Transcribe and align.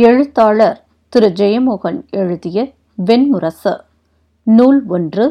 எழுத்தாளர் 0.00 0.78
திரு. 1.08 1.28
ஜெயமோகன் 1.28 2.00
எழுதிய 2.10 2.56
வெண்முரசு. 3.04 3.72
நூல் 4.42 4.80
ஒன்று 4.86 5.24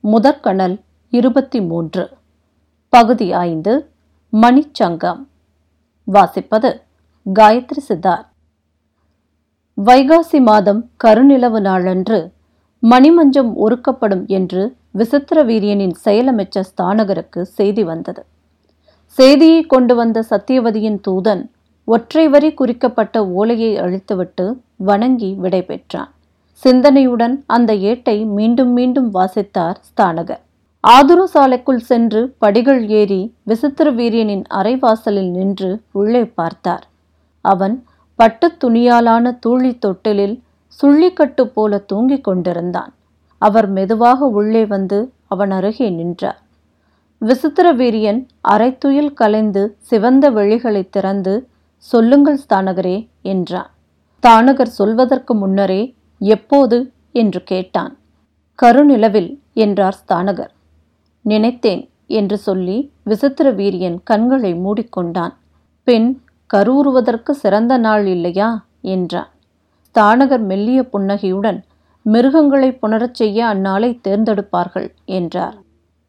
முதற்கணல் 0.00 0.74
இருபத்தி 1.10 1.60
மூன்று 1.60 2.02
பகுதி 2.88 3.32
ஐந்து 3.32 3.72
மணிச்சங்கம். 4.32 5.22
வாசிப்பது 6.12 6.70
காயத்ரி 7.38 7.82
சித்தார். 7.88 8.26
வைகாசி 9.84 10.40
மாதம் 10.40 10.82
கருநிலவு 11.04 11.60
நாளன்று 11.60 12.20
மணிமஞ்சம் 12.82 13.52
ஒருக்கப்படும் 13.54 14.26
என்று 14.26 14.76
விசித்திர 14.90 15.44
வீரியனின் 15.44 15.96
செயலமைச்சர் 16.04 16.70
ஸ்தானகருக்கு 16.72 17.42
செய்தி 17.42 17.84
வந்தது. 17.84 18.24
செய்தியை 19.06 19.62
கொண்டு 19.62 19.94
வந்த 19.94 20.24
சத்தியவதியின் 20.30 21.00
தூதன் 21.08 21.44
ஒற்றை 21.84 22.28
வரி 22.28 22.54
குறிக்கப்பட்ட 22.54 23.28
ஓலையை 23.28 23.76
அழித்துவிட்டு 23.76 24.54
வணங்கி 24.76 25.34
விடை 25.38 25.62
பெற்றான். 25.62 26.12
சிந்தனையுடன் 26.64 27.42
அந்த 27.46 27.74
ஏட்டை 27.74 28.26
மீண்டும் 28.26 28.72
மீண்டும் 28.72 29.14
வாசித்தார் 29.14 29.74
ஸ்தானகர். 29.80 30.40
ஆதுரு 30.88 31.24
சாலைக்குள் 31.34 31.76
சென்று 31.76 32.34
படிகள் 32.38 32.88
ஏறி 32.88 33.34
விசித்திர 33.42 33.92
வீரியனின் 33.92 34.44
அரைவாசலில் 34.50 35.30
நின்று 35.30 35.80
உள்ளே 35.92 36.24
பார்த்தார். 36.24 36.86
அவன் 37.40 37.84
பட்டுத் 38.14 38.64
துணியாலான 38.64 39.38
தூளி 39.46 39.78
தொட்டிலில் 39.78 40.40
சுள்ளிக்கட்டு 40.82 41.44
போல 41.44 41.78
தூங்கிக் 41.78 42.24
கொண்டிருந்தான். 42.24 42.94
அவர் 43.38 43.68
மெதுவாக 43.68 44.26
உள்ளே 44.26 44.66
வந்து 44.66 45.12
அவன் 45.26 45.50
அருகே 45.50 45.90
நின்றார். 45.90 46.42
விசித்திர 47.18 47.74
வீரியன் 47.74 48.26
அரைத்துயில் 48.48 49.14
கலைந்து 49.14 49.76
சிவந்த 49.78 50.30
வெளிகளை 50.30 50.88
திறந்து 50.90 51.46
சொல்லுங்கள் 51.90 52.38
ஸ்தானகரே 52.44 52.96
என்றான். 53.32 53.70
ஸ்தானகர் 54.16 54.72
சொல்வதற்கு 54.78 55.32
முன்னரே 55.34 55.82
எப்போது 56.20 56.78
என்று 57.12 57.40
கேட்டான். 57.42 57.92
கருநிலவில் 58.58 59.30
என்றார் 59.64 59.98
ஸ்தானகர். 60.02 60.52
நினைத்தேன் 61.24 61.82
என்று 62.18 62.36
சொல்லி 62.38 62.76
விசித்திர 63.04 63.48
வீரியன் 63.50 63.98
கண்களை 64.04 64.52
மூடிக்கொண்டான். 64.54 65.34
பின் 65.86 66.08
கருவுறுவதற்கு 66.50 67.32
சிறந்த 67.42 67.74
நாள் 67.78 68.06
இல்லையா 68.06 68.48
என்றான். 68.94 69.30
ஸ்தானகர் 69.86 70.44
மெல்லிய 70.50 70.80
புன்னகையுடன் 70.82 71.60
மிருகங்களை 72.06 72.70
புணரச் 72.82 73.18
செய்ய 73.20 73.38
அந்நாளை 73.46 73.90
தேர்ந்தெடுப்பார்கள் 74.06 74.88
என்றார். 75.18 75.56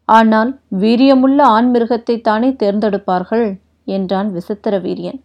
ஆனால் 0.08 0.50
வீரியமுள்ள 0.78 1.40
ஆண் 1.56 1.68
மிருகத்தை 1.74 2.16
தானே 2.20 2.50
தேர்ந்தெடுப்பார்கள் 2.62 3.46
என்றான் 3.96 4.28
விசித்திர 4.32 4.74
வீரியன். 4.78 5.20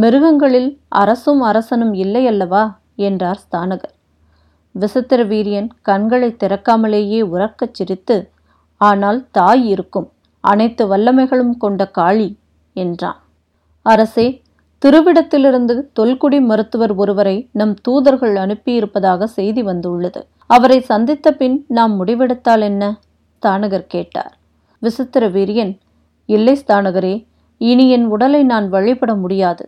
மிருகங்களில் 0.00 0.70
அரசும் 0.88 1.40
அரசனும் 1.40 1.94
இல்லை 1.94 2.26
அல்லவா 2.26 2.62
என்றார் 2.96 3.40
ஸ்தானகர். 3.42 3.92
விசித்திர 4.74 5.24
வீரியன் 5.24 5.68
கண்களை 5.82 6.36
திறக்காமலேயே 6.38 7.20
உறக்கச் 7.34 7.72
சிரித்து 7.72 8.16
ஆனால் 8.80 9.26
தாய் 9.30 9.66
இருக்கும். 9.66 10.08
அனைத்து 10.40 10.96
வல்லமைகளும் 10.96 11.52
கொண்ட 11.56 11.86
காளி 11.90 12.38
என்றான். 12.72 13.20
அரசே 13.82 14.42
திருவிடத்திலிருந்து 14.82 15.74
தொல்குடி 16.00 16.40
மருத்துவர் 16.40 16.94
ஒருவரை 16.94 17.36
நம் 17.52 17.74
தூதர்கள் 17.82 18.34
அனுப்பியிருப்பதாக 18.34 19.24
செய்தி 19.24 19.62
வந்துள்ளது. 19.62 20.26
அவரை 20.46 20.80
சந்தித்த 20.80 21.32
பின் 21.32 21.64
நாம் 21.68 21.94
முடிவெடுத்தால் 22.00 22.60
என்ன? 22.60 22.82
ஸ்தானகர் 23.36 23.86
கேட்டார். 23.86 24.34
விசித்திர 24.82 25.28
வீரியன் 25.28 25.72
இல்லை 26.28 26.56
ஸ்தானகரே 26.66 27.14
இனி 27.58 27.90
என் 27.90 28.06
உடலை 28.06 28.42
நான் 28.42 28.68
வழிபட 28.68 29.14
முடியாது. 29.14 29.64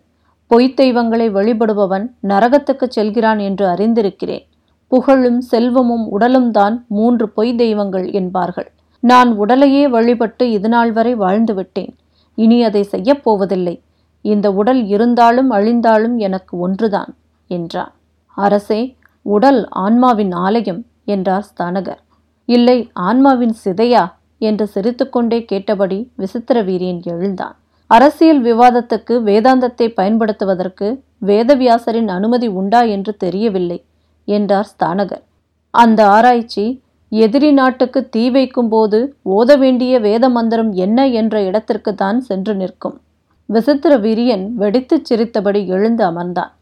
பொய்த் 0.47 0.77
தெய்வங்களை 0.77 1.31
வழிபடுபவன் 1.31 2.11
நரகத்துக்கு 2.23 2.85
செல்கிறான் 2.85 3.39
என்று 3.39 3.67
அறிந்திருக்கிறேன். 3.67 4.45
புகழும் 4.89 5.41
செல்வமும் 5.41 6.09
உடலும் 6.09 6.51
தான் 6.51 6.85
மூன்று 6.89 7.29
பொய் 7.29 7.55
தெய்வங்கள் 7.55 8.11
என்பார்கள். 8.11 8.73
நான் 9.01 9.33
உடலையே 9.33 9.89
வழிபட்டு 9.89 10.51
இதுநாள் 10.51 10.93
வரை 10.93 11.17
வாழ்ந்துவிட்டேன் 11.17 11.93
இனி 12.35 12.65
அதை 12.65 12.83
செய்யப் 12.83 13.25
போவதில்லை. 13.25 13.83
இந்த 14.21 14.53
உடல் 14.53 14.87
இருந்தாலும் 14.87 15.51
அழிந்தாலும் 15.51 16.17
எனக்கு 16.17 16.59
ஒன்றுதான் 16.59 17.17
என்றான். 17.47 17.93
அரசே 18.29 18.97
உடல் 19.23 19.69
ஆன்மாவின் 19.69 20.33
ஆலயம் 20.33 20.87
என்றார் 21.05 21.47
ஸ்தானகர். 21.51 22.03
இல்லை 22.45 22.91
ஆன்மாவின் 22.93 23.55
சிதையா? 23.65 24.15
என்று 24.39 24.67
சிரித்துக்கொண்டே 24.67 25.45
கேட்டபடி 25.45 26.11
விசித்திர 26.17 26.63
வீரியன் 26.63 27.03
எழுந்தான். 27.03 27.57
அரசியல் 27.91 28.41
விவாதத்துக்கு 28.41 29.15
வேதாந்தத்தை 29.21 29.87
பயன்படுத்துவதற்கு 29.95 31.05
வேதவியாசரின் 31.27 32.09
அனுமதி 32.09 32.49
உண்டா 32.49 32.83
என்று 32.83 33.17
தெரியவில்லை 33.17 33.85
என்றார் 34.25 34.65
ஸ்தானகர். 34.65 35.23
அந்த 35.71 36.09
ஆராய்ச்சி 36.09 36.83
எதிரி 37.13 37.53
நாட்டுக்கு 37.53 38.09
தீ 38.09 38.31
வைக்கும் 38.31 38.69
போது 38.69 39.17
ஓத 39.25 39.59
வேண்டிய 39.59 39.99
வேத 39.99 40.29
மந்திரம் 40.29 40.73
என்ன 40.73 41.09
என்ற 41.09 41.43
இடத்திற்கு 41.43 41.95
தான் 41.95 42.21
சென்று 42.21 42.55
நிற்கும். 42.55 43.01
விசித்திர 43.49 43.99
வீரியன் 43.99 44.45
வெடித்துச் 44.57 45.05
சிரித்தபடி 45.05 45.67
எழுந்து 45.67 46.05
அமர்ந்தான். 46.05 46.53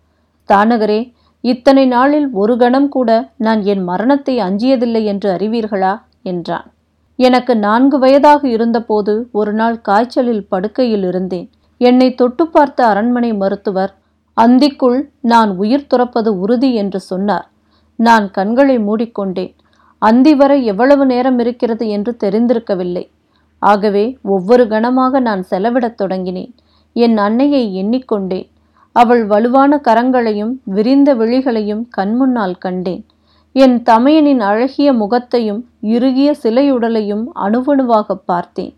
ஸ்தானகரே 0.48 1.12
இத்தனை 1.40 1.86
நாளில் 1.86 2.30
ஒரு 2.32 2.56
கணம் 2.56 2.88
கூட 2.88 3.10
நான் 3.36 3.62
என் 3.62 3.84
மரணத்தை 3.84 4.38
அஞ்சியதில்லை 4.38 5.04
என்று 5.04 5.30
அறிவீர்களா? 5.30 5.94
என்றான். 6.22 6.73
எனக்கு 7.16 7.56
நான்கு 7.56 7.98
வயதாக 7.98 8.48
இருந்தபோது 8.48 9.28
ஒரு 9.32 9.52
நாள் 9.52 9.80
காய்ச்சலில் 9.80 10.46
படுக்கையில் 10.48 11.02
இருந்தேன். 11.02 11.50
என்னை 11.78 12.14
தொட்டு 12.14 12.46
பார்த்த 12.46 12.86
அரண்மனை 12.86 13.32
மருத்துவர் 13.32 13.94
அந்திக்குள் 14.40 15.08
நான் 15.20 15.56
உயிர் 15.56 15.86
துறப்பது 15.94 16.28
உறுதி 16.28 16.74
என்று 16.74 17.00
சொன்னார். 17.00 17.50
நான் 17.96 18.30
கண்களை 18.30 18.78
மூடிக்கொண்டேன். 18.78 19.54
அந்தி 19.98 20.34
வரை 20.34 20.64
எவ்வளவு 20.64 21.06
நேரம் 21.06 21.38
இருக்கிறது 21.38 21.88
என்று 21.88 22.16
தெரிந்திருக்கவில்லை. 22.24 23.08
ஆகவே 23.58 24.18
ஒவ்வொரு 24.22 24.64
கணமாக 24.64 25.20
நான் 25.20 25.44
செலவிடத் 25.50 26.00
தொடங்கினேன். 26.02 26.52
என் 26.92 27.16
அன்னையை 27.18 27.84
எண்ணிக்கொண்டேன். 27.84 28.48
அவள் 28.92 29.26
வலுவான 29.26 29.80
கரங்களையும் 29.84 30.52
விரிந்த 30.64 31.14
விழிகளையும் 31.14 31.88
கண்முன்னால் 31.96 32.58
கண்டேன். 32.58 33.04
என் 33.56 33.82
தமையனின் 33.82 34.40
அழகிய 34.40 34.92
முகத்தையும் 34.92 35.68
இறுகிய 35.80 36.34
சிலையுடலையும் 36.42 37.24
அணுவணுவாக 37.34 38.14
பார்த்தேன். 38.24 38.74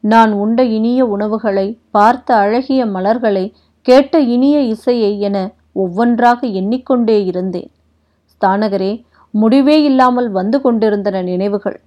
நான் 0.00 0.32
உண்ட 0.32 0.64
இனிய 0.64 1.06
உணவுகளை 1.06 1.78
பார்த்த 1.90 2.36
அழகிய 2.36 2.86
மலர்களை 2.86 3.54
கேட்ட 3.82 4.20
இனிய 4.20 4.60
இசையை 4.60 5.20
என 5.20 5.54
ஒவ்வொன்றாக 5.72 6.46
எண்ணிக்கொண்டே 6.46 7.24
இருந்தேன். 7.24 7.70
ஸ்தானகரே 8.32 9.04
முடிவே 9.30 9.82
இல்லாமல் 9.82 10.30
வந்து 10.30 10.60
கொண்டிருந்தன 10.60 11.22
நினைவுகள். 11.22 11.80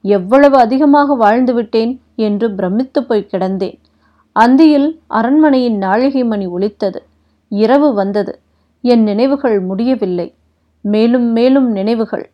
எவ்வளவு 0.00 0.56
அதிகமாக 0.56 1.16
வாழ்ந்துவிட்டேன் 1.16 1.98
என்று 2.16 2.54
பிரமித்து 2.54 3.04
போய் 3.04 3.30
கிடந்தேன். 3.32 3.78
அந்தியில் 4.32 5.00
அரண்மனையின் 5.06 5.78
நாழிகை 5.78 6.24
மணி 6.24 6.46
ஒலித்தது. 6.46 7.02
இரவு 7.48 7.94
வந்தது. 7.94 8.38
என் 8.80 9.02
நினைவுகள் 9.02 9.60
முடியவில்லை. 9.60 10.34
மேலும் 10.84 11.28
மேலும் 11.32 11.68
நினைவுகள். 11.72 12.26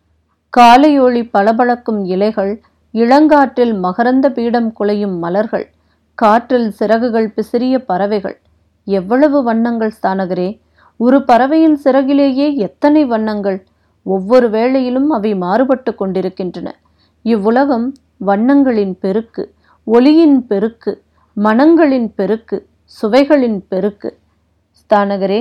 காலையொளி 0.53 1.23
பளபளக்கும் 1.35 2.01
இலைகள் 2.07 2.53
இளங்காற்றில் 2.95 3.75
மகரந்த 3.81 4.27
பீடம் 4.31 4.71
குலையும் 4.73 5.17
மலர்கள் 5.19 5.67
காற்றில் 6.19 6.69
சிறகுகள் 6.71 7.29
பிசிறிய 7.37 7.77
பறவைகள். 7.89 8.37
எவ்வளவு 8.87 9.39
வண்ணங்கள் 9.43 9.97
ஸ்தானகரே! 9.97 10.49
ஒரு 11.01 11.19
பறவையின் 11.25 11.77
சிறகிலேயே 11.77 12.47
எத்தனை 12.67 13.03
வண்ணங்கள்! 13.05 13.59
ஒவ்வொரு 14.07 14.47
வேளையிலும் 14.51 15.09
அவை 15.09 15.33
மாறுபட்டு 15.35 15.93
கொண்டிருக்கின்றன. 15.95 16.69
இவ்வுலகம் 17.25 17.87
வண்ணங்களின் 18.21 18.95
பெருக்கு 18.99 19.43
ஒளியின் 19.87 20.39
பெருக்கு 20.47 20.93
மனங்களின் 21.37 22.09
பெருக்கு 22.15 22.57
சுவைகளின் 22.99 23.61
பெருக்கு. 23.69 24.11
ஸ்தானகரே 24.81 25.41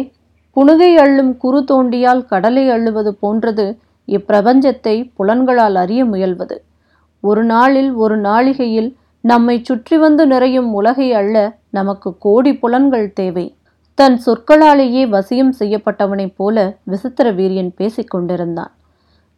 புனுகை 0.55 0.95
அள்ளும் 0.95 1.37
குறு 1.37 1.59
தோண்டியால் 1.61 2.25
கடலை 2.25 2.69
அள்ளுவது 2.69 3.09
போன்றது 3.09 3.77
இப்பிரபஞ்சத்தை 4.07 5.11
புலன்களால் 5.13 5.75
அறிய 5.75 6.05
முயல்வது. 6.05 6.57
ஒரு 7.19 7.43
நாளில் 7.43 7.91
ஒரு 7.93 8.21
நாளிகையில் 8.21 8.93
நம்மை 9.21 9.63
சுற்றி 9.63 9.97
வந்து 9.97 10.27
நிறையும் 10.27 10.73
உலகை 10.73 11.13
அள்ள 11.13 11.57
நமக்கு 11.69 12.17
கோடி 12.17 12.55
புலன்கள் 12.55 13.13
தேவை. 13.13 13.55
தன் 13.93 14.21
சொற்களாலேயே 14.25 15.03
வசியம் 15.05 15.53
செய்யப்பட்டவனைப் 15.59 16.33
போல 16.35 16.77
விசித்திர 16.83 17.31
வீரியன் 17.31 17.71
பேசிக் 17.75 18.09
கொண்டிருந்தான். 18.09 18.73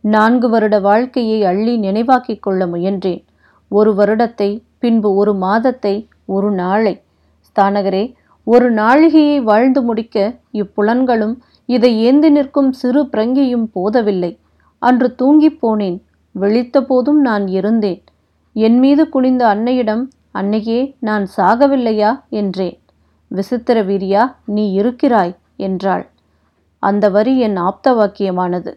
நான்கு 0.02 0.50
வருட 0.50 0.80
வாழ்க்கையை 0.80 1.46
அள்ளி 1.46 1.78
நினைவாக்கிக் 1.78 2.42
கொள்ள 2.42 2.66
முயன்றேன். 2.66 3.24
ஒரு 3.68 3.94
வருடத்தை 3.94 4.64
பின்பு 4.80 5.16
ஒரு 5.16 5.34
மாதத்தை 5.34 6.08
ஒரு 6.26 6.52
நாளை. 6.52 7.02
ஸ்தானகரே 7.48 8.14
ஒரு 8.50 8.74
நாழிகையை 8.74 9.42
வாழ்ந்து 9.42 9.82
முடிக்க 9.82 10.38
இப்புலன்களும் 10.54 11.36
இதை 11.66 12.02
ஏந்தி 12.02 12.30
நிற்கும் 12.30 12.72
சிறு 12.72 13.04
பிரங்கியும் 13.04 13.64
போதவில்லை. 13.64 14.40
அன்று 14.80 15.16
தூங்கிப் 15.16 15.58
போனேன். 15.62 16.02
விழித்த 16.32 16.84
போதும் 16.84 17.22
நான் 17.22 17.48
இருந்தேன். 17.48 18.04
என் 18.54 18.80
மீது 18.80 19.10
குனிந்த 19.10 19.56
அன்னையிடம் 19.56 20.08
அன்னையே 20.32 20.96
நான் 21.00 21.28
சாகவில்லையா? 21.38 22.24
என்றேன். 22.30 22.80
விசித்திர 23.28 23.84
வீரியா 23.84 24.36
நீ 24.46 24.72
இருக்கிறாய் 24.72 25.36
என்றாள். 25.56 26.10
அந்த 26.80 27.10
வரி 27.10 27.40
என் 27.40 27.56
ஆப்த 27.56 27.94
வாக்கியமானது. 27.94 28.74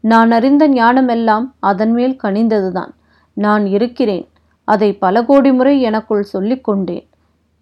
நான் 0.00 0.30
அறிந்த 0.30 0.68
ஞானமெல்லாம் 0.68 1.52
அதன் 1.60 1.92
மேல் 1.92 2.16
கனிந்ததுதான். 2.22 2.90
நான் 3.32 3.66
இருக்கிறேன். 3.66 4.28
அதை 4.64 4.92
பல 4.92 5.24
கோடி 5.24 5.52
முறை 5.52 5.80
எனக்குள் 5.80 6.22
சொல்லிக் 6.22 6.64
கொண்டேன். 6.64 7.08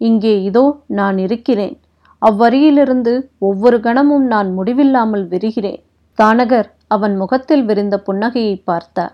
இங்கே 0.07 0.33
இதோ 0.49 0.65
நான் 0.99 1.17
இருக்கிறேன். 1.25 1.75
அவ்வரியிலிருந்து 2.21 3.13
ஒவ்வொரு 3.47 3.77
கணமும் 3.79 4.25
நான் 4.33 4.49
முடிவில்லாமல் 4.57 5.25
விரிகிறேன். 5.33 5.81
தானகர் 6.17 6.69
அவன் 6.87 7.15
முகத்தில் 7.17 7.63
விரிந்த 7.63 7.95
புன்னகையை 8.07 8.55
பார்த்தார். 8.69 9.13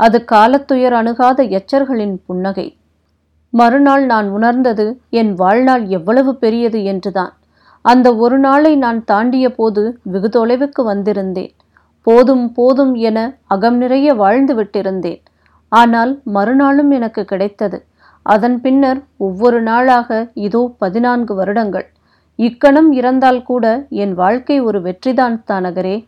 அது 0.00 0.18
காலத்துயர் 0.24 0.96
அணுகாத 1.00 1.42
எச்சர்களின் 1.58 2.16
புன்னகை. 2.26 2.68
மறுநாள் 3.52 4.04
நான் 4.12 4.28
உணர்ந்தது 4.28 4.86
என் 5.20 5.32
வாழ்நாள் 5.34 5.84
எவ்வளவு 5.88 6.32
பெரியது 6.34 6.78
என்றுதான். 6.92 7.32
அந்த 7.84 8.08
ஒரு 8.24 8.36
நாளை 8.38 8.72
நான் 8.76 9.00
தாண்டிய 9.04 9.46
போது 9.50 9.82
வெகு 10.12 10.28
தொலைவுக்கு 10.28 10.82
வந்திருந்தேன். 10.84 11.52
போதும் 12.06 12.46
போதும் 12.52 12.94
என 13.08 13.18
அகம் 13.46 13.76
நிறைய 13.76 14.08
வாழ்ந்து 14.14 14.54
விட்டிருந்தேன். 14.54 15.20
ஆனால் 15.72 16.12
மறுநாளும் 16.36 16.90
எனக்கு 16.90 17.22
கிடைத்தது. 17.24 17.78
அதன் 18.26 18.60
பின்னர் 18.60 19.00
ஒவ்வொரு 19.16 19.62
நாளாக 19.62 20.30
இதோ 20.34 20.74
பதினான்கு 20.78 21.34
வருடங்கள். 21.34 21.86
இக்கணம் 22.36 22.92
இறந்தால் 22.92 23.42
கூட 23.42 23.86
என் 23.90 24.14
வாழ்க்கை 24.14 24.60
ஒரு 24.60 24.80
வெற்றிதான் 24.80 25.42
தானகரே. 25.50 26.04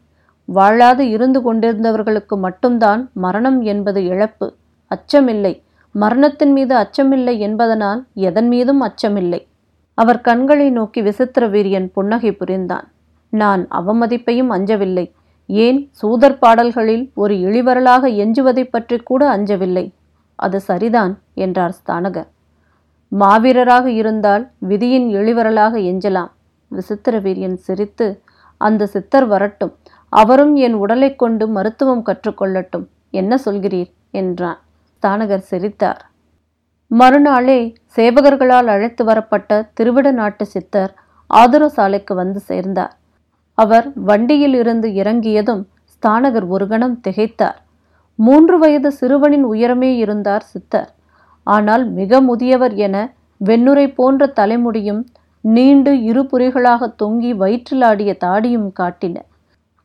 வாழாது 0.54 0.98
இருந்து 0.98 1.40
கொண்டிருந்தவர்களுக்கு 1.40 2.36
மட்டும்தான் 2.36 3.10
மரணம் 3.12 3.62
என்பது 3.62 4.04
இழப்பு. 4.04 4.54
அச்சமில்லை. 4.90 5.62
மரணத்தின் 5.94 6.52
மீது 6.52 6.74
அச்சமில்லை 6.76 7.38
என்பதனால் 7.38 8.04
எதன் 8.14 8.48
மீதும் 8.48 8.82
அச்சமில்லை. 8.82 9.46
அவர் 9.94 10.20
கண்களை 10.20 10.70
நோக்கி 10.70 11.02
விசித்திர 11.02 11.48
வீரியன் 11.48 11.90
புன்னகை 11.92 12.32
புரிந்தான். 12.32 12.92
நான் 13.28 13.68
அவமதிப்பையும் 13.70 14.50
அஞ்சவில்லை. 14.50 15.12
ஏன்? 15.46 15.88
சூதர் 15.92 16.38
பாடல்களில் 16.38 17.10
ஒரு 17.14 17.34
இழிவரலாக 17.34 18.16
எஞ்சுவதைப் 18.16 18.72
பற்றி 18.72 18.96
கூட 18.96 19.36
அஞ்சவில்லை. 19.36 19.90
அது 20.36 20.60
சரிதான் 20.60 21.18
என்றார் 21.34 21.76
ஸ்தானகர். 21.80 22.28
மாவீரராக 23.18 23.86
இருந்தால் 23.86 24.50
விதியின் 24.58 25.08
இழிவரலாக 25.08 25.74
எஞ்சலாம். 25.90 26.30
விசித்திர 26.68 27.18
வீரியன் 27.20 27.54
சிரித்து 27.54 28.22
அந்த 28.60 28.86
சித்தர் 28.86 29.26
வரட்டும். 29.26 29.76
அவரும் 30.08 30.54
என் 30.54 30.72
உடலை 30.72 31.16
கொண்டு 31.16 31.48
மருத்துவம் 31.48 32.04
கற்றுக்கொள்ளட்டும். 32.06 32.86
என்ன 33.10 33.38
சொல்கிறீர்? 33.44 33.90
என்றான். 34.10 34.58
ஸ்தானகர் 34.92 35.46
சிரித்தார். 35.50 36.10
மறுநாளே 36.86 37.72
சேவகர்களால் 37.96 38.66
அழைத்து 38.66 39.04
வரப்பட்ட 39.04 39.70
திருவிட 39.80 40.10
நாட்டு 40.10 40.46
சித்தர் 40.46 40.94
ஆதுர 41.26 41.68
சாலைக்கு 41.68 42.14
வந்து 42.14 42.40
சேர்ந்தார். 42.40 42.96
அவர் 43.54 43.92
வண்டியில் 43.94 44.54
இருந்து 44.54 44.94
இறங்கியதும் 44.94 45.68
ஸ்தானகர் 45.94 46.46
ஒரு 46.48 46.68
கணம் 46.68 47.00
திகைத்தார். 47.08 47.56
மூன்று 48.18 48.56
வயது 48.58 48.90
சிறுவனின் 48.92 49.46
உயரமே 49.52 49.90
இருந்தார் 49.96 50.46
சித்தர். 50.52 50.90
ஆனால் 51.46 51.84
மிக 51.98 52.20
முதியவர் 52.20 52.74
என 52.86 52.96
வெண்ணுரை 53.40 53.86
போன்ற 53.94 54.26
தலைமுடியும் 54.38 55.02
நீண்டு 55.44 55.92
இரு 56.02 56.22
புரிகளாக 56.30 56.88
தொங்கி 57.02 57.32
வயிற்றிலாடிய 57.42 58.10
தாடியும் 58.24 58.68
காட்டின. 58.80 59.16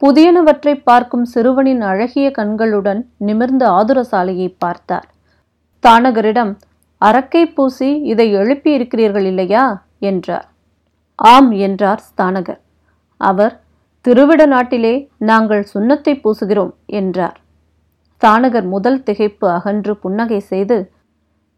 புதியனவற்றை 0.01 0.74
பார்க்கும் 0.89 1.25
சிறுவனின் 1.25 1.81
அழகிய 1.89 2.28
கண்களுடன் 2.31 3.01
நிமிர்ந்த 3.18 3.63
ஆதுரசாலையை 3.80 4.48
பார்த்தார். 4.57 5.07
தானகரிடம் 5.84 6.54
அரக்கை 7.01 7.44
பூசி 7.48 7.89
இதை 8.12 8.25
எழுப்பி 8.31 8.69
இருக்கிறீர்கள் 8.72 9.27
இல்லையா 9.31 9.66
என்றார். 10.10 10.48
ஆம் 11.19 11.51
என்றார் 11.68 12.01
ஸ்தானகர். 12.07 12.62
அவர் 13.22 13.54
திருவிட 14.06 14.42
நாட்டிலே 14.45 14.95
நாங்கள் 15.30 15.63
சுண்ணத்தை 15.74 16.13
பூசுகிறோம் 16.24 16.74
என்றார். 17.00 17.38
ஸ்தானகர் 18.22 18.66
முதல் 18.74 18.98
திகைப்பு 19.06 19.46
அகன்று 19.54 19.94
புன்னகை 20.02 20.38
செய்து 20.50 20.76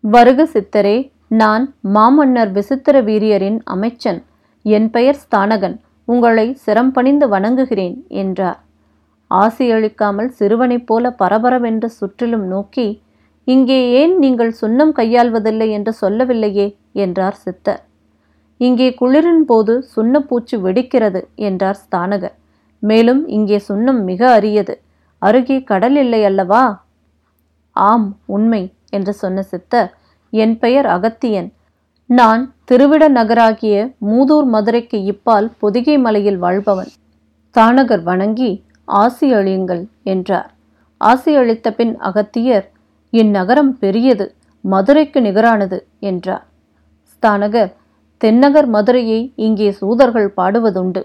வருக 0.04 0.44
சித்தரே 0.52 0.94
நான் 1.42 1.64
மாமன்னர் 1.96 2.52
விசித்திர 2.58 2.96
வீரியரின் 3.02 3.58
அமைச்சன். 3.74 4.20
என் 4.66 4.88
பெயர் 4.90 5.20
ஸ்தானகன். 5.24 5.76
உங்களை 6.08 6.46
சிரம் 6.66 6.92
பணிந்து 6.92 7.28
வணங்குகிறேன் 7.34 7.98
என்றார். 8.22 8.60
ஆசியளிக்காமல் 9.32 10.30
சிறுவனைப் 10.40 10.86
போல 10.86 11.12
பரபரவென்று 11.22 11.90
சுற்றிலும் 12.00 12.46
நோக்கி 12.46 12.88
இங்கே 13.48 13.80
ஏன் 14.02 14.16
நீங்கள் 14.18 14.54
சுண்ணம் 14.62 14.94
கையாள்வதில்லை 15.00 15.68
என்று 15.70 15.94
சொல்லவில்லையே? 15.94 16.68
என்றார் 17.06 17.38
சித்தர். 17.44 17.84
இங்கே 18.60 18.90
குளிரின் 19.02 19.46
போது 19.46 19.76
சுண்ணப்பூச்சி 19.96 20.58
வெடிக்கிறது 20.68 21.24
என்றார் 21.50 21.82
ஸ்தானகர். 21.84 22.38
மேலும் 22.84 23.22
இங்கே 23.28 23.62
சுண்ணம் 23.70 24.02
மிக 24.04 24.22
அரியது. 24.40 24.78
அருகே 25.26 25.58
கடல் 25.64 25.98
இல்லை 26.04 26.22
அல்லவா? 26.24 26.64
ஆம் 27.76 28.08
உண்மை 28.26 28.64
என்று 28.90 29.14
சொன்ன 29.14 29.44
சித்தர் 29.52 29.90
என் 30.34 30.56
பெயர் 30.58 30.88
அகத்தியன். 30.96 31.50
நான் 32.10 32.42
திருவிட 32.72 33.04
நகராகிய 33.10 33.76
மூதூர் 34.10 34.48
மதுரைக்கு 34.56 34.98
இப்பால் 35.12 35.48
பொதிகை 35.58 35.96
மலையில் 35.98 36.38
வாழ்பவன். 36.38 36.92
தானகர் 37.56 38.04
வணங்கி 38.04 38.52
ஆசி 39.02 39.28
அழியுங்கள் 39.34 39.84
என்றார். 40.14 40.50
ஆசி 41.02 41.32
அளித்த 41.36 41.68
பின் 41.72 41.94
அகத்தியர் 42.10 42.66
இந்நகரம் 43.14 43.72
பெரியது 43.84 44.26
மதுரைக்கு 44.64 45.20
நிகரானது 45.22 45.78
என்றார். 46.10 46.46
ஸ்தானகர் 47.14 47.72
தென்னகர் 48.22 48.70
மதுரையை 48.76 49.22
இங்கே 49.46 49.70
சூதர்கள் 49.72 50.30
பாடுவதுண்டு. 50.38 51.02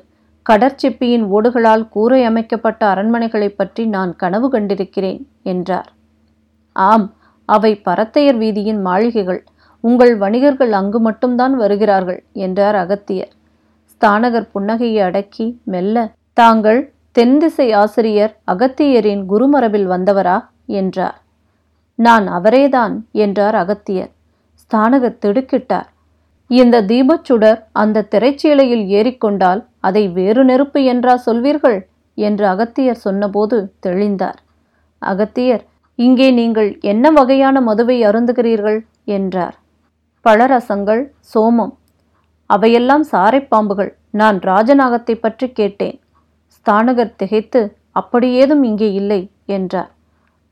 கடற்சிப்பியின் 0.49 1.23
ஓடுகளால் 1.27 1.89
கூரை 1.89 2.25
அமைக்கப்பட்ட 2.25 2.87
அரண்மனைகளைப் 2.95 3.56
பற்றி 3.56 3.87
நான் 3.87 4.17
கனவு 4.17 4.50
கண்டிருக்கிறேன் 4.50 5.21
என்றார். 5.43 5.93
ஆம் 6.73 7.15
அவை 7.49 7.81
பரத்தையர் 7.85 8.39
வீதியின் 8.39 8.81
மாளிகைகள். 8.81 9.45
உங்கள் 9.81 10.17
வணிகர்கள் 10.17 10.73
அங்கு 10.73 11.00
மட்டும்தான் 11.00 11.55
வருகிறார்கள் 11.56 12.23
என்றார் 12.33 12.75
அகத்தியர். 12.75 13.33
ஸ்தானகர் 13.93 14.49
புன்னகையை 14.55 15.03
அடக்கி 15.03 15.61
மெல்ல 15.65 15.97
தாங்கள் 16.33 16.93
தென்திசை 17.12 17.73
ஆசிரியர் 17.73 18.39
அகத்தியரின் 18.47 19.25
குருமரபில் 19.29 19.89
வந்தவரா? 19.89 20.45
என்றார். 20.67 21.23
நான் 21.95 22.29
அவரேதான் 22.29 23.00
என்றார் 23.12 23.55
அகத்தியர். 23.55 24.11
ஸ்தானகர் 24.65 25.21
திடுக்கிட்டார். 25.27 25.89
இந்த 26.50 26.83
தீபச்சுடர் 26.83 27.62
அந்த 27.73 28.06
திரைச்சீலையில் 28.11 28.85
ஏறிக்கொண்டால் 28.89 29.65
அதை 29.88 30.05
வேறு 30.19 30.43
நெருப்பு 30.44 30.81
என்றா 30.93 31.14
சொல்வீர்கள்? 31.26 31.79
என்று 32.19 32.44
அகத்தியர் 32.46 33.05
சொன்னபோது 33.06 33.57
தெளிந்தார். 33.87 34.38
அகத்தியர் 35.02 35.64
இங்கே 35.99 36.28
நீங்கள் 36.30 36.71
என்ன 36.92 37.11
வகையான 37.11 37.61
மதுவை 37.68 37.97
அருந்துகிறீர்கள்? 38.09 38.78
என்றார். 39.16 39.57
பழரசங்கள் 40.25 41.02
சோமம். 41.35 41.75
அவையெல்லாம் 42.50 43.04
சாரைப்பாம்புகள் 43.12 43.90
நான் 44.11 44.38
ராஜநாகத்தை 44.50 45.14
பற்றி 45.14 45.47
கேட்டேன். 45.52 45.97
ஸ்தானகர் 46.57 47.16
திகைத்து 47.16 47.61
அப்படியேதும் 47.92 48.62
இங்கே 48.62 48.88
இல்லை 49.00 49.21
என்றார். 49.57 49.90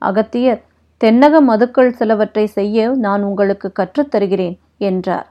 அகத்தியர் 0.03 0.61
தென்னக 1.01 1.41
மதுக்கள் 1.51 1.91
சிலவற்றை 1.99 2.45
செய்ய 2.59 2.89
நான் 3.07 3.23
உங்களுக்கு 3.23 3.69
கற்றுத்தருகிறேன் 3.79 4.57
என்றார். 4.89 5.27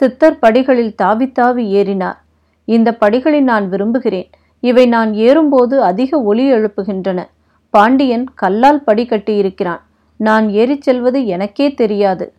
சித்தர் 0.00 0.38
படிகளில் 0.38 0.94
தாவி 0.94 1.26
தாவி 1.32 1.64
ஏறினார். 1.80 2.18
இந்த 2.64 2.94
படிகளை 2.94 3.40
நான் 3.40 3.68
விரும்புகிறேன். 3.68 4.30
இவை 4.60 4.86
நான் 4.86 5.14
ஏறும்போது 5.14 5.82
அதிக 5.82 6.20
ஒலி 6.22 6.52
எழுப்புகின்றன. 6.52 7.24
பாண்டியன் 7.70 8.34
கல்லால் 8.34 8.84
படி 8.84 9.06
கட்டியிருக்கிறான். 9.06 9.80
நான் 10.16 10.48
ஏறிச் 10.48 10.82
செல்வது 10.82 11.26
எனக்கே 11.26 11.74
தெரியாது. 11.74 12.32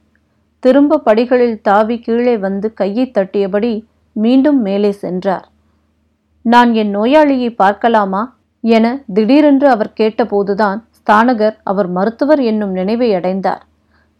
திரும்ப 0.59 0.99
படிகளில் 0.99 1.61
தாவி 1.61 1.99
கீழே 1.99 2.37
வந்து 2.37 2.73
கையை 2.73 3.11
தட்டியபடி 3.11 3.85
மீண்டும் 4.11 4.61
மேலே 4.61 4.91
சென்றார். 4.91 5.49
நான் 6.41 6.73
என் 6.73 6.97
நோயாளியை 6.97 7.55
பார்க்கலாமா? 7.55 8.35
என 8.61 9.03
திடீரென்று 9.13 9.67
அவர் 9.69 9.93
கேட்டபோதுதான் 9.99 10.83
ஸ்தானகர் 10.91 11.55
அவர் 11.63 11.87
மருத்துவர் 11.87 12.41
என்னும் 12.41 12.71
நினைவை 12.71 13.13
அடைந்தார். 13.13 13.65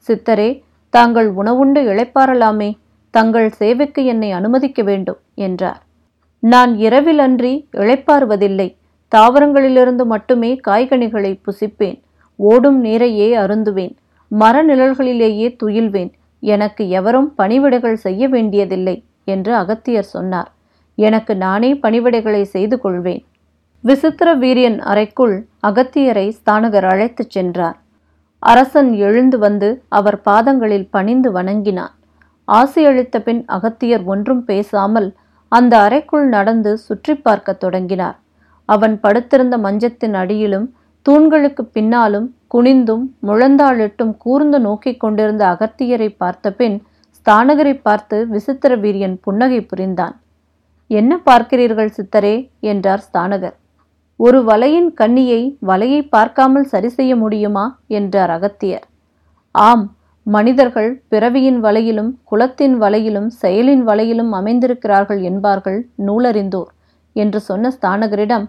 சித்தரே 0.08 0.62
தாங்கள் 0.90 1.34
உணவுண்டு 1.34 1.82
இளைப்பாறலாமே 1.82 2.78
தங்கள் 3.10 3.50
சேவைக்கு 3.50 4.06
என்னை 4.06 4.32
அனுமதிக்க 4.32 4.82
வேண்டும் 4.84 5.18
என்றார். 5.36 5.83
நான் 6.44 6.78
இரவில் 6.78 7.20
அன்றி 7.20 7.68
இளைப்பாறுவதில்லை. 7.74 8.76
தாவரங்களிலிருந்து 9.16 10.06
மட்டுமே 10.06 10.60
காய்கனிகளை 10.68 11.40
புசிப்பேன். 11.42 12.02
ஓடும் 12.36 12.84
நீரையே 12.84 13.28
அருந்துவேன். 13.38 13.96
மர 14.28 14.66
நிழல்களிலேயே 14.66 15.56
துயில்வேன். 15.64 16.12
எனக்கு 16.40 16.90
எவரும் 16.90 17.34
பணிவிடைகள் 17.38 17.94
செய்ய 17.94 18.28
வேண்டியதில்லை 18.28 19.04
என்று 19.24 19.56
அகத்தியர் 19.56 20.04
சொன்னார். 20.04 20.52
எனக்கு 20.96 21.36
நானே 21.36 21.74
பணிவிடைகளை 21.74 22.42
செய்து 22.42 22.80
கொள்வேன். 22.80 23.26
விசித்திர 23.82 24.36
வீரியன் 24.36 24.80
அறைக்குள் 24.80 25.46
அகத்தியரை 25.68 26.32
ஸ்தானகர் 26.40 26.90
அழைத்துச் 26.90 27.30
சென்றார். 27.30 27.78
அரசன் 28.40 28.94
எழுந்து 28.94 29.38
வந்து 29.38 29.84
அவர் 29.90 30.22
பாதங்களில் 30.22 30.90
பணிந்து 30.90 31.32
வணங்கினான். 31.32 31.96
ஆசியளித்த 32.48 33.20
பின் 33.20 33.46
அகத்தியர் 33.46 34.04
ஒன்றும் 34.04 34.46
பேசாமல் 34.46 35.14
அந்த 35.54 35.74
அறைக்குள் 35.80 36.28
நடந்து 36.28 36.72
சுற்றி 36.78 37.14
பார்க்கத் 37.16 37.60
தொடங்கினார். 37.60 38.18
அவன் 38.70 38.96
படுத்திருந்த 39.00 39.56
மஞ்சத்தின் 39.58 40.16
அடியிலும் 40.22 40.68
தூண்களுக்கு 41.06 41.64
பின்னாலும் 41.76 42.28
குனிந்தும் 42.54 43.04
முழந்தாளிட்டும் 43.28 44.14
கூர்ந்து 44.18 44.60
நோக்கிக் 44.60 45.00
கொண்டிருந்த 45.00 45.44
அகத்தியரை 45.46 46.10
பார்த்தபின் 46.18 46.78
ஸ்தானகரை 47.18 47.74
பார்த்து 47.82 48.18
விசித்திர 48.28 48.76
வீரியன் 48.76 49.16
புன்னகை 49.22 49.60
புரிந்தான். 49.62 50.16
என்ன 50.88 51.12
பார்க்கிறீர்கள் 51.26 51.92
சித்தரே? 51.98 52.36
என்றார் 52.60 53.04
ஸ்தானகர். 53.08 53.56
ஒரு 54.20 54.40
வலையின் 54.42 54.90
கண்ணியை 54.94 55.42
வலையை 55.68 56.02
பார்க்காமல் 56.10 56.64
சரி 56.64 56.90
செய்ய 56.90 57.14
முடியுமா? 57.16 57.66
என்றார் 57.88 58.30
அகத்தியர். 58.30 58.86
ஆம் 59.56 59.86
மனிதர்கள் 60.26 61.04
பிறவியின் 61.10 61.60
வலையிலும் 61.64 62.12
குலத்தின் 62.24 62.76
வலையிலும் 62.82 63.30
செயலின் 63.42 63.84
வலையிலும் 63.86 64.32
அமைந்திருக்கிறார்கள் 64.32 65.22
என்பார்கள் 65.22 65.80
நூலறிந்தோர். 66.08 66.72
என்று 67.16 67.40
சொன்ன 67.40 67.70
ஸ்தானகரிடம் 67.70 68.46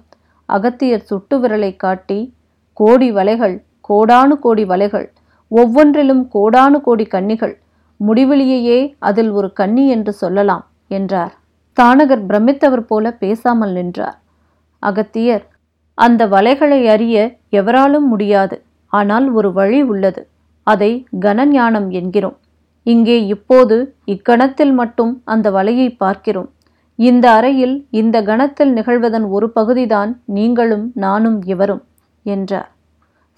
அகத்தியர் 0.49 1.05
சுட்டு 1.05 1.37
விரலை 1.39 1.77
காட்டி 1.77 2.35
கோடி 2.73 3.09
வலைகள் 3.13 3.57
கோடானு 3.89 4.35
கோடி 4.39 4.65
வலைகள் 4.65 5.07
ஒவ்வொன்றிலும் 5.51 6.23
கோடானு 6.35 6.79
கோடி 6.81 7.05
கன்னிகள் 7.05 7.55
முடிவிலியையே 8.01 8.79
அதில் 8.99 9.31
ஒரு 9.31 9.53
கன்னி 9.53 9.89
என்று 9.89 10.13
சொல்லலாம் 10.13 10.65
என்றார். 10.89 11.35
தானகர் 11.77 12.25
பிரமித்தவர் 12.27 12.87
போல 12.87 13.13
பேசாமல் 13.13 13.73
நின்றார். 13.73 14.17
அகத்தியர் 14.83 15.45
அந்த 15.99 16.27
வலைகளை 16.27 16.81
அறிய 16.87 17.17
எவராலும் 17.51 18.09
முடியாது 18.09 18.57
ஆனால் 18.93 19.27
ஒரு 19.33 19.53
வழி 19.53 19.83
உள்ளது. 19.83 20.23
அதை 20.67 20.91
கனஞானம் 21.21 21.89
என்கிறோம். 21.91 22.37
இங்கே 22.87 23.17
இப்போது 23.27 23.77
இக்கணத்தில் 24.15 24.73
மட்டும் 24.73 25.13
அந்த 25.25 25.47
வலையை 25.51 25.89
பார்க்கிறோம். 25.97 26.51
இந்த 26.99 27.27
அறையில் 27.33 27.77
இந்த 27.91 28.17
கணத்தில் 28.23 28.73
நிகழ்வதன் 28.73 29.27
ஒரு 29.29 29.47
பகுதிதான் 29.51 30.11
நீங்களும் 30.37 30.87
நானும் 30.95 31.39
இவரும் 31.45 31.83
என்றார். 32.27 32.69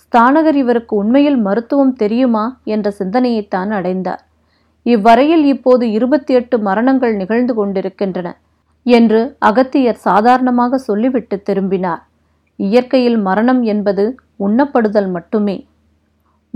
ஸ்தானகர் 0.03 0.59
இவருக்கு 0.63 0.95
உண்மையில் 0.97 1.39
மருத்துவம் 1.39 1.95
தெரியுமா 1.95 2.45
என்ற 2.65 2.93
சிந்தனையைத்தான் 2.99 3.71
அடைந்தார். 3.71 4.23
இவ்வரையில் 4.87 5.45
இப்போது 5.45 5.85
இருபத்தி 5.91 6.33
எட்டு 6.35 6.57
மரணங்கள் 6.59 7.15
நிகழ்ந்து 7.17 7.55
கொண்டிருக்கின்றன 7.55 8.29
என்று 8.87 9.21
அகத்தியர் 9.39 9.99
சாதாரணமாக 10.09 10.79
சொல்லிவிட்டு 10.79 11.37
திரும்பினார். 11.43 12.03
இயற்கையில் 12.59 13.19
மரணம் 13.19 13.63
என்பது 13.63 14.05
உண்ணப்படுதல் 14.47 15.11
மட்டுமே. 15.11 15.57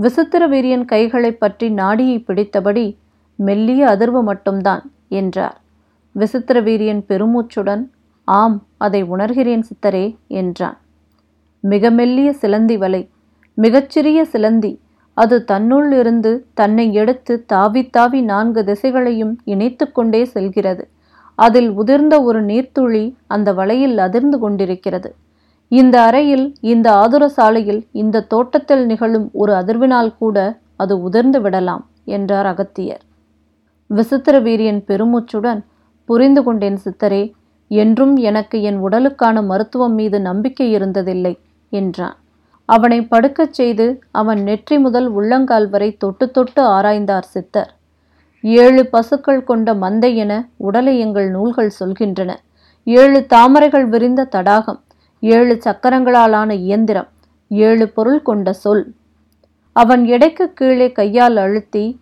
விசித்திர 0.01 0.47
வீரியன் 0.47 0.85
கைகளைப் 0.85 1.39
பற்றி 1.39 1.69
நாடியை 1.69 2.23
பிடித்தபடி 2.27 2.97
மெல்லிய 3.35 3.85
அதிர்வு 3.85 4.23
மட்டும்தான் 4.23 4.91
என்றார். 5.09 5.61
விசித்திர 6.11 6.61
வீரியன் 6.61 7.03
பெருமூச்சுடன் 7.09 7.83
ஆம் 8.23 8.65
அதை 8.77 9.03
உணர்கிறேன் 9.03 9.61
சித்தரே 9.61 10.15
என்றான். 10.27 10.77
மிக 11.59 11.89
மெல்லிய 11.89 12.33
சிலந்தி 12.33 12.77
வலை 12.77 13.09
மிகச்சிறிய 13.53 14.25
சிலந்தி 14.25 14.79
அது 15.13 15.43
தன்னுள் 15.43 15.91
இருந்து 15.99 16.45
தன்னை 16.53 16.93
எடுத்து 16.93 17.45
தாவி 17.45 17.89
தாவி 17.89 18.21
நான்கு 18.21 18.61
திசைகளையும் 18.63 19.35
இணைத்து 19.43 19.91
கொண்டே 19.91 20.23
செல்கிறது. 20.25 20.87
அதில் 21.35 21.71
உதிர்ந்த 21.79 22.23
ஒரு 22.23 22.45
நீர்த்துளி 22.45 23.15
அந்த 23.27 23.53
வலையில் 23.53 23.97
அதிர்ந்து 23.97 24.39
கொண்டிருக்கிறது. 24.39 25.15
இந்த 25.71 25.95
அறையில் 26.01 26.45
இந்த 26.61 26.87
ஆதுர 26.93 27.23
சாலையில் 27.27 27.81
இந்த 27.91 28.23
தோட்டத்தில் 28.23 28.83
நிகழும் 28.85 29.27
ஒரு 29.31 29.51
அதிர்வினால் 29.53 30.11
கூட 30.17 30.37
அது 30.75 30.93
உதிர்ந்து 31.01 31.39
விடலாம் 31.41 31.83
என்றார் 32.05 32.45
அகத்தியர். 32.45 33.03
விசித்திர 33.89 34.35
வீரியன் 34.39 34.81
பெருமூச்சுடன் 34.87 35.61
புரிந்து 36.09 36.41
கொண்டேன் 36.43 36.79
சித்தரே 36.85 37.23
என்றும் 37.71 38.15
எனக்கு 38.17 38.57
என் 38.61 38.79
உடலுக்கான 38.87 39.43
மருத்துவம் 39.45 39.95
மீது 39.95 40.17
நம்பிக்கை 40.19 40.67
இருந்ததில்லை 40.77 41.33
என்றான். 41.73 42.17
அவனை 42.69 42.99
படுக்கச் 43.03 43.55
செய்து 43.59 43.85
அவன் 44.11 44.41
நெற்றி 44.43 44.77
முதல் 44.77 45.07
உள்ளங்கால் 45.07 45.69
வரை 45.69 45.89
தொட்டு 45.97 46.25
தொட்டு 46.31 46.61
ஆராய்ந்தார் 46.67 47.31
சித்தர். 47.33 47.71
ஏழு 48.43 48.83
பசுக்கள் 48.89 49.43
கொண்ட 49.43 49.73
மந்தை 49.73 50.11
என 50.15 50.33
உடலை 50.57 50.93
எங்கள் 50.99 51.29
நூல்கள் 51.29 51.75
சொல்கின்றன. 51.79 52.31
ஏழு 52.87 53.19
தாமரைகள் 53.25 53.87
விரிந்த 53.87 54.29
தடாகம் 54.35 54.81
ஏழு 55.21 55.55
சக்கரங்களாலான 55.65 56.51
இயந்திரம் 56.51 57.09
ஏழு 57.47 57.89
பொருள் 57.89 58.21
கொண்ட 58.21 58.53
சொல். 58.53 58.83
அவன் 59.75 60.05
எடைக்கு 60.05 60.53
கீழே 60.53 60.91
கையால் 60.91 61.37
அழுத்தி 61.37 61.99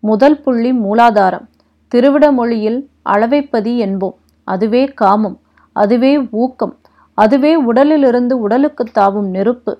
முதல் 0.00 0.40
புள்ளி 0.40 0.72
மூலாதாரம் 0.72 1.46
திருவிட 1.92 2.24
மொழியில் 2.32 2.80
அளவைப்பதி 3.04 3.72
என்போம். 3.86 4.16
அதுவே 4.44 4.84
காமம் 4.84 5.38
அதுவே 5.72 6.12
ஊக்கம் 6.30 6.74
அதுவே 7.14 7.54
உடலிலிருந்து 7.56 8.34
உடலுக்கு 8.38 8.84
தாவும் 8.92 9.28
நெருப்பு. 9.28 9.72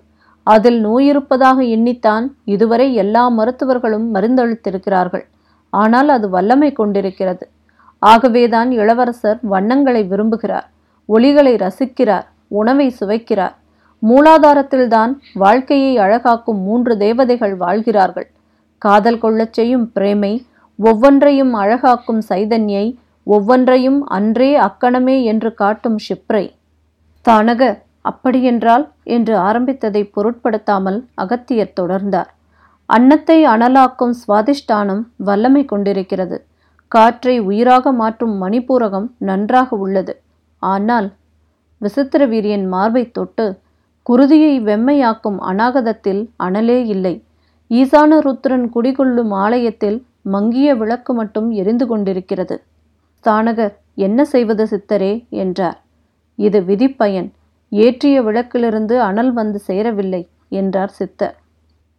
அதில் 0.42 0.78
நோயிருப்பதாக 0.87 1.59
எண்ணித்தான் 1.75 2.25
இதுவரை 2.44 2.94
எல்லா 2.94 3.28
மருத்துவர்களும் 3.28 4.14
மருந்தளித்திருக்கிறார்கள். 4.14 5.25
ஆனால் 5.71 6.09
அது 6.09 6.26
வல்லமை 6.28 6.73
கொண்டிருக்கிறது. 6.73 7.44
ஆகவேதான் 7.99 8.71
இளவரசர் 8.71 9.40
வண்ணங்களை 9.50 10.02
விரும்புகிறார் 10.12 10.68
ஒளிகளை 11.09 11.54
ரசிக்கிறார் 11.56 12.26
உணவை 12.55 12.95
சுவைக்கிறார். 13.01 13.55
மூலாதாரத்தில்தான் 14.03 15.13
வாழ்க்கையை 15.35 15.93
அழகாக்கும் 15.99 16.61
மூன்று 16.63 16.97
தேவதைகள் 16.97 17.55
வாழ்கிறார்கள். 17.57 18.29
காதல் 18.79 19.19
கொள்ளச் 19.19 19.53
செய்யும் 19.53 19.87
பிரேமை 19.95 20.35
ஒவ்வொன்றையும் 20.79 21.55
அழகாக்கும் 21.55 22.23
சைதன்யை 22.29 22.87
ஒவ்வொன்றையும் 23.27 24.01
அன்றே 24.07 24.51
அக்கணமே 24.57 25.17
என்று 25.25 25.55
காட்டும் 25.55 25.99
ஷிப்ரை. 26.07 26.45
தானக 27.25 27.83
அப்படியென்றால்? 28.03 28.85
என்று 29.03 29.35
ஆரம்பித்ததை 29.39 30.03
பொருட்படுத்தாமல் 30.13 30.99
அகத்தியர் 31.15 31.77
தொடர்ந்தார். 31.81 32.31
அன்னத்தை 32.91 33.39
அனலாக்கும் 33.47 34.15
சுவாதிஷ்டானம் 34.23 35.03
வல்லமை 35.17 35.65
கொண்டிருக்கிறது. 35.65 36.37
காற்றை 36.93 37.39
உயிராக 37.41 37.93
மாற்றும் 37.93 38.35
மணிப்பூரகம் 38.43 39.09
நன்றாக 39.19 39.77
உள்ளது. 39.77 40.15
ஆனால் 40.63 41.09
விசித்திர 41.85 42.26
வீரியன் 42.26 42.67
மார்பை 42.69 43.11
தொட்டு 43.11 43.47
குருதியை 44.07 44.55
வெம்மையாக்கும் 44.61 45.38
அநாகதத்தில் 45.50 46.23
அனலே 46.43 46.79
இல்லை. 46.85 47.14
ஈசான 47.71 48.19
ருத்ரன் 48.26 48.67
குடிகொள்ளும் 48.75 49.33
ஆலயத்தில் 49.45 49.99
மங்கிய 50.23 50.75
விளக்கு 50.75 51.12
மட்டும் 51.14 51.49
எரிந்து 51.50 51.87
கொண்டிருக்கிறது. 51.87 52.57
ஸ்தானகர் 53.25 53.75
என்ன 53.95 54.21
செய்வது 54.25 54.64
சித்தரே? 54.67 55.12
என்றார். 55.29 55.79
இது 56.38 56.61
விதிப்பயன். 56.61 57.29
ஏற்றிய 57.73 58.17
விளக்கிலிருந்து 58.23 58.95
அனல் 59.00 59.33
வந்து 59.33 59.59
சேரவில்லை 59.59 60.23
என்றார் 60.49 60.91
சித்தர். 60.91 61.35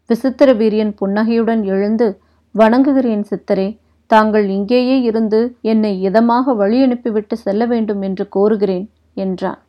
விசித்திர 0.09 0.49
வீரியன் 0.53 0.93
புன்னகையுடன் 0.95 1.63
எழுந்து 1.63 2.07
வணங்குகிறேன் 2.55 3.25
சித்தரே 3.31 3.67
தாங்கள் 4.11 4.47
இங்கேயே 4.49 4.97
இருந்து 5.01 5.39
என்னை 5.61 5.93
இதமாக 6.09 6.55
வழி 6.55 6.79
அனுப்பிவிட்டு 6.81 7.35
செல்ல 7.37 7.65
வேண்டும் 7.65 8.01
என்று 8.01 8.25
கோருகிறேன் 8.35 8.85
என்றான். 9.17 9.59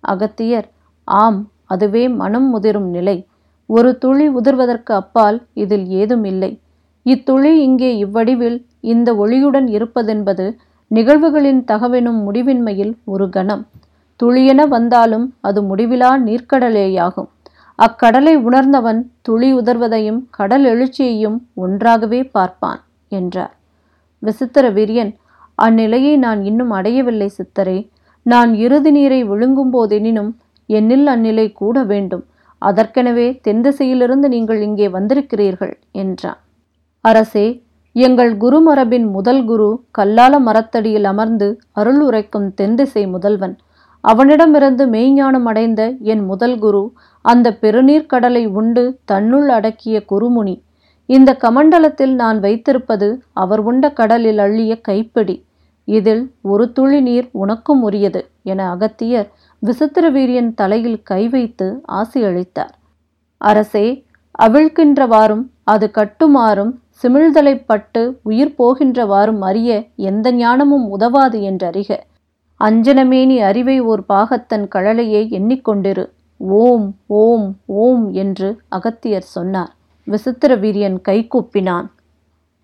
அகத்தியர் 0.00 0.68
ஆம் 1.04 1.40
அதுவே 1.66 2.08
மனம் 2.08 2.48
முதிரும் 2.54 2.88
நிலை. 2.88 3.16
ஒரு 3.66 3.98
துளி 3.98 4.28
உதிர்வதற்கு 4.28 4.92
அப்பால் 4.92 5.38
இதில் 5.54 5.86
ஏதும் 5.86 6.24
இல்லை. 6.24 6.60
இத்துளி 7.02 7.52
இங்கே 7.62 7.90
இவ்வடிவில் 8.04 8.58
இந்த 8.80 9.14
ஒளியுடன் 9.14 9.68
இருப்பதென்பது 9.68 10.46
நிகழ்வுகளின் 10.90 11.60
தகவெனும் 11.64 12.20
முடிவின்மையில் 12.26 12.94
ஒரு 13.04 13.28
கணம். 13.28 13.62
துளியென 14.20 14.68
வந்தாலும் 14.68 15.26
அது 15.40 15.60
முடிவிலா 15.62 16.10
நீர்க்கடலேயாகும். 16.26 17.28
அக்கடலை 17.78 18.34
உணர்ந்தவன் 18.36 19.00
துளி 19.22 19.54
உதர்வதையும் 19.54 20.20
கடல் 20.30 20.64
எழுச்சியையும் 20.64 21.38
ஒன்றாகவே 21.54 22.20
பார்ப்பான் 22.24 22.80
என்றார். 23.08 23.54
விசித்திர 24.22 24.70
வீரியன் 24.70 25.12
அந்நிலையை 25.58 26.16
நான் 26.16 26.40
இன்னும் 26.44 26.70
அடையவில்லை 26.70 27.30
சித்தரே. 27.38 27.78
நான் 28.32 28.50
இறுதி 28.64 28.90
நீரை 28.96 29.20
விழுங்கும் 29.30 29.72
போதெனினும் 29.74 30.30
என்னில் 30.68 31.06
அந்நிலை 31.12 31.46
கூட 31.60 31.76
வேண்டும். 31.92 32.24
அதற்கெனவே 32.62 33.26
தென் 33.46 33.62
திசையிலிருந்து 33.64 34.26
நீங்கள் 34.34 34.60
இங்கே 34.66 34.88
வந்திருக்கிறீர்கள் 34.96 35.74
என்றான். 36.02 36.40
அரசே 37.04 37.46
எங்கள் 37.96 38.32
குருமரபின் 38.42 39.06
முதல் 39.14 39.42
குரு 39.44 39.68
கல்லால 39.98 40.34
மரத்தடியில் 40.48 41.06
அமர்ந்து 41.12 41.48
அருள் 41.80 42.00
உரைக்கும் 42.06 42.48
தென்திசை 42.58 43.04
முதல்வன். 43.14 43.54
அவனிடமிருந்து 44.04 44.84
மெய்ஞானம் 44.94 45.46
அடைந்த 45.50 45.82
என் 46.12 46.24
முதல் 46.30 46.56
குரு 46.64 46.82
அந்த 47.24 47.46
பெருநீர் 47.62 48.10
கடலை 48.12 48.44
உண்டு 48.60 48.84
தன்னுள் 49.10 49.48
அடக்கிய 49.56 49.96
குருமுனி. 50.12 50.56
இந்த 51.08 51.30
கமண்டலத்தில் 51.44 52.14
நான் 52.22 52.38
வைத்திருப்பது 52.40 53.08
அவர் 53.42 53.62
உண்ட 53.70 53.84
கடலில் 54.00 54.40
அள்ளிய 54.44 54.74
கைப்பிடி. 54.88 55.36
இதில் 55.90 56.22
ஒரு 56.42 56.64
துளி 56.72 57.00
நீர் 57.00 57.28
உனக்கும் 57.32 57.82
உரியது 57.82 58.20
என 58.42 58.60
அகத்தியர் 58.70 59.28
விசித்திர 59.62 60.04
வீரியன் 60.10 60.50
தலையில் 60.54 61.00
கை 61.02 61.22
வைத்து 61.28 61.66
ஆசி 61.98 62.20
அளித்தார். 62.24 62.74
அரசே 63.40 63.86
அவிழ்கின்றவாறும் 64.38 65.44
அது 65.64 65.86
கட்டுமாறும் 65.94 66.72
சிமிழ்தலைப்பட்டு 67.02 68.02
உயிர் 68.22 68.54
போகின்றவாறும் 68.58 69.40
அறிய 69.40 69.70
எந்த 70.10 70.26
ஞானமும் 70.32 70.86
உதவாது 70.88 71.38
என்றறிக. 71.50 71.90
அஞ்சனமேனி 72.60 73.36
அறிவை 73.40 73.76
ஓர் 73.80 74.02
பாகத்தன் 74.04 74.66
கழலையே 74.74 75.22
எண்ணிக்கொண்டிரு. 75.38 76.04
ஓம் 76.62 76.88
ஓம் 77.20 77.48
ஓம் 77.82 78.04
என்று 78.22 78.48
அகத்தியர் 78.68 79.28
சொன்னார். 79.36 79.72
விசித்திர 80.06 80.52
வீரியன் 80.56 80.98
கைகூப்பினான் 81.08 81.88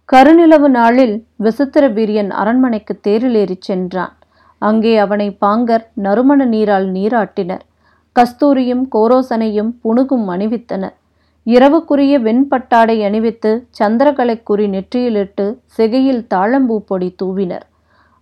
கருநிலவு 0.09 0.69
நாளில் 0.71 1.25
விசித்திர 1.37 1.89
வீரியன் 1.89 2.31
அரண்மனைக்கு 2.31 3.01
தேரில் 3.01 3.35
ஏறிச் 3.35 3.61
சென்றான். 3.61 4.13
அங்கே 4.59 4.99
அவனை 4.99 5.31
பாங்கர் 5.31 5.91
நறுமண 5.95 6.45
நீரால் 6.45 6.87
நீராட்டினர். 6.93 7.65
கஸ்தூரியும் 8.17 8.85
கோரோசனையும் 8.97 9.73
புணுகும் 9.85 10.27
அணிவித்தனர். 10.29 10.95
இரவுக்குரிய 11.47 12.21
வெண்பட்டாடை 12.21 13.05
அணிவித்து 13.05 13.67
சந்திரகலைக்குறி 13.79 14.69
நெற்றியிலிட்டு 14.69 15.59
சிகையில் 15.77 16.27
தாழம்பூ 16.35 16.77
பொடி 16.79 17.15
தூவினர். 17.23 17.67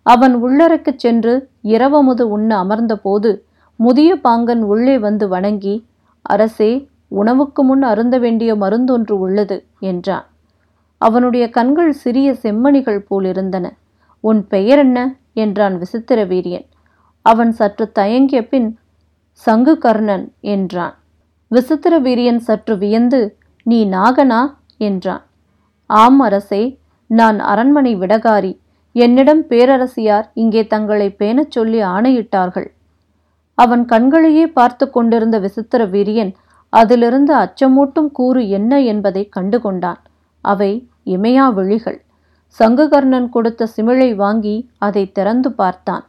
அவன் 0.03 0.35
உள்ளறைக்குச் 0.45 0.99
சென்று 0.99 1.49
இரவமுது 1.63 2.31
உண்ண 2.31 2.65
அமர்ந்தபோது 2.65 3.41
முதிய 3.77 4.17
பாங்கன் 4.17 4.63
உள்ளே 4.63 4.99
வந்து 4.99 5.29
வணங்கி 5.29 5.87
அரசே 6.23 6.89
உணவுக்கு 7.09 7.65
முன் 7.65 7.83
அருந்த 7.83 8.19
வேண்டிய 8.19 8.55
மருந்தொன்று 8.55 9.13
உள்ளது 9.13 9.65
என்றான். 9.81 10.27
அவனுடைய 11.07 11.45
கண்கள் 11.51 11.93
சிறிய 11.93 12.29
செம்மணிகள் 12.43 13.07
போல் 13.09 13.25
இருந்தன. 13.25 13.67
உன் 14.25 14.41
பெயர் 14.49 14.79
என்ன? 14.79 14.99
என்றான் 15.37 15.77
விசித்திர 15.79 16.19
வீரியன். 16.25 16.67
அவன் 17.27 17.53
சற்று 17.53 17.85
தயங்கிய 17.99 18.41
பின் 18.49 18.69
சங்கு 19.47 19.75
கர்ணன் 19.79 20.27
என்றான். 20.41 20.95
விசித்திர 21.51 21.95
வீரியன் 22.01 22.41
சற்று 22.49 22.75
வியந்து 22.79 23.21
நீ 23.67 23.79
நாகனா? 23.89 24.41
என்றான். 24.79 25.25
ஆம் 25.91 26.21
அரசே 26.21 26.63
நான் 27.11 27.39
அரண்மனை 27.53 27.93
விடகாரி. 27.97 28.53
என்னிடம் 28.97 29.43
பேரரசியார் 29.47 30.27
இங்கே 30.35 30.63
தங்களை 30.67 31.09
பேணச் 31.11 31.55
சொல்லி 31.57 31.81
ஆணையிட்டார்கள். 31.95 32.69
அவன் 33.59 33.85
கண்களையே 33.85 34.45
பார்த்து 34.59 34.85
கொண்டிருந்த 34.91 35.37
விசித்திர 35.39 35.83
வீரியன் 35.87 36.33
அதிலிருந்து 36.73 37.33
அச்சமூட்டும் 37.35 38.11
கூறு 38.13 38.41
என்ன 38.49 38.73
என்பதை 38.83 39.23
கண்டுகொண்டான். 39.37 40.01
அவை 40.45 40.73
இமையா 41.07 41.53
விழிகள். 41.53 41.99
சங்குகர்ணன் 42.61 43.29
கொடுத்த 43.29 43.69
சிமிழை 43.77 44.15
வாங்கி 44.15 44.71
அதை 44.79 45.13
திறந்து 45.13 45.53
பார்த்தான். 45.53 46.05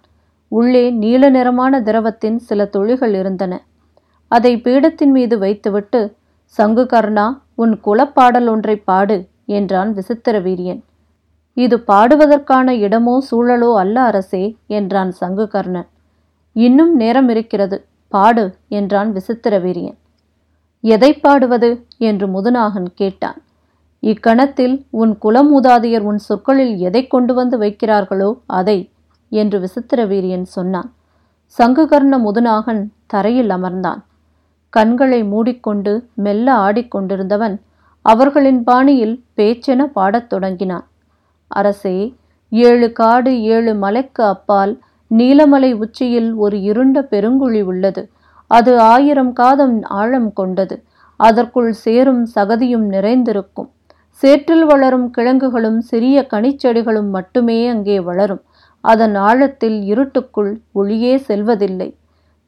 உள்ளே 0.48 0.92
நீல 0.92 1.30
நிறமான 1.30 1.82
திரவத்தின் 1.82 2.38
சில 2.38 2.66
துளிகள் 2.66 3.14
இருந்தன. 3.14 3.54
அதை 4.28 4.56
பீடத்தின் 4.58 5.12
மீது 5.12 5.38
வைத்துவிட்டு 5.38 6.16
சங்குகர்ணா 6.58 7.38
உன் 7.56 7.80
குலப்பாடல் 7.86 8.48
ஒன்றை 8.50 8.76
பாடு 8.76 9.18
என்றான் 9.46 9.94
விசித்திர 9.94 10.40
வீரியன். 10.40 10.82
இது 11.54 11.78
பாடுவதற்கான 11.88 12.68
இடமோ 12.72 13.24
சூழலோ 13.32 13.76
அல்ல 13.76 14.02
அரசே 14.02 14.58
என்றான் 14.68 15.12
சங்குகர்ணன். 15.20 15.88
இன்னும் 16.52 16.96
நேரம் 16.96 17.30
இருக்கிறது 17.30 17.88
பாடு 18.08 18.56
என்றான் 18.70 19.12
விசித்திர 19.12 19.60
வீரியன். 19.60 19.98
எதை 20.84 21.14
பாடுவது? 21.14 21.70
என்று 21.98 22.28
முதுநாகன் 22.28 22.90
கேட்டான். 22.96 23.42
இக்கணத்தில் 24.06 24.86
உன் 24.90 25.18
குலமூதாதையர் 25.24 26.00
உன் 26.00 26.18
சொற்களில் 26.18 26.78
எதை 26.78 27.08
கொண்டு 27.08 27.34
வந்து 27.34 27.58
வைக்கிறார்களோ 27.58 28.38
அதை 28.46 28.90
என்று 29.30 29.60
விசித்திர 29.60 30.06
வீரியன் 30.06 30.48
சொன்னான். 30.56 30.94
சங்குகர்ண 31.58 32.18
முதுநாகன் 32.18 32.88
தரையில் 33.06 33.50
அமர்ந்தான். 33.50 34.02
கண்களை 34.70 35.24
மூடிக்கொண்டு 35.24 36.08
மெல்ல 36.14 36.56
ஆடிக்கொண்டிருந்தவன் 36.56 37.56
அவர்களின் 38.02 38.64
பாணியில் 38.64 39.24
பேச்சென 39.38 39.84
பாடத் 39.84 40.30
தொடங்கினான். 40.30 40.88
அரசே 41.48 42.16
ஏழு 42.50 42.92
காடு 42.92 43.42
ஏழு 43.42 43.76
மலைக்கு 43.76 44.24
அப்பால் 44.24 44.80
நீலமலை 45.12 45.74
உச்சியில் 45.74 46.34
ஒரு 46.34 46.62
இருண்ட 46.62 47.02
பெருங்குழி 47.12 47.62
உள்ளது. 47.62 48.10
அது 48.48 48.80
ஆயிரம் 48.80 49.34
காதம் 49.34 49.82
ஆழம் 49.84 50.34
கொண்டது. 50.34 50.84
அதற்குள் 51.16 51.72
சேரும் 51.72 52.28
சகதியும் 52.36 52.86
நிறைந்திருக்கும். 52.96 53.70
சேற்றில் 54.22 54.66
வளரும் 54.72 55.08
கிழங்குகளும் 55.16 55.80
சிறிய 55.90 56.18
கனிச்செடிகளும் 56.34 57.10
மட்டுமே 57.16 57.58
அங்கே 57.68 57.98
வளரும். 58.10 58.44
அதன் 58.84 59.16
ஆழத்தில் 59.28 59.78
இருட்டுக்குள் 59.92 60.52
ஒளியே 60.72 61.14
செல்வதில்லை. 61.28 61.90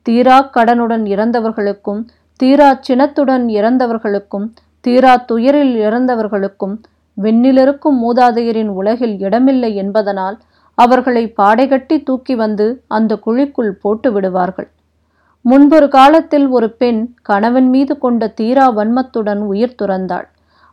தீரா 0.06 0.38
கடனுடன் 0.56 1.04
இறந்தவர்களுக்கும் 1.14 2.02
தீரா 2.40 2.70
சினத்துடன் 2.88 3.46
இறந்தவர்களுக்கும் 3.58 4.46
தீரா 4.86 5.14
துயரில் 5.30 5.76
இறந்தவர்களுக்கும் 5.88 6.76
விண்ணிலிருக்கும் 7.18 7.98
மூதாதையரின் 8.04 8.72
உலகில் 8.80 9.16
இடமில்லை 9.26 9.72
என்பதனால் 9.84 10.38
அவர்களை 10.78 11.24
பாடைகட்டி 11.40 11.98
தூக்கி 12.04 12.36
வந்து 12.36 12.66
அந்த 12.98 13.12
குழிக்குள் 13.26 13.72
போட்டு 13.84 14.10
விடுவார்கள். 14.16 14.70
முன்பொரு 15.46 15.88
காலத்தில் 15.98 16.48
ஒரு 16.58 16.68
பெண் 16.82 17.02
கணவன் 17.22 17.70
மீது 17.76 17.94
கொண்ட 17.98 18.28
தீரா 18.40 18.66
வன்மத்துடன் 18.80 19.42
உயிர் 19.52 19.78
துறந்தாள். 19.82 20.28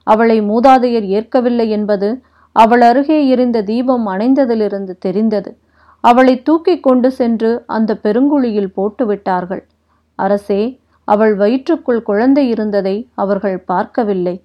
அவளை 0.04 0.40
மூதாதையர் 0.40 1.06
ஏற்கவில்லை 1.06 1.68
என்பது 1.68 2.22
அவள் 2.52 2.80
அருகே 2.80 3.26
இருந்த 3.26 3.62
தீபம் 3.62 4.06
அணைந்ததிலிருந்து 4.06 4.92
தெரிந்தது. 4.98 5.56
அவளை 6.00 6.42
தூக்கி 6.42 6.80
கொண்டு 6.80 7.10
சென்று 7.10 7.62
அந்த 7.66 7.98
பெருங்குழியில் 8.02 8.72
போட்டு 8.74 9.06
விட்டார்கள். 9.06 9.66
அரசே 10.14 10.80
அவள் 11.04 11.36
வயிற்றுக்குள் 11.36 12.02
குழந்தை 12.02 12.48
இருந்ததை 12.48 13.08
அவர்கள் 13.14 13.58
பார்க்கவில்லை. 13.58 14.42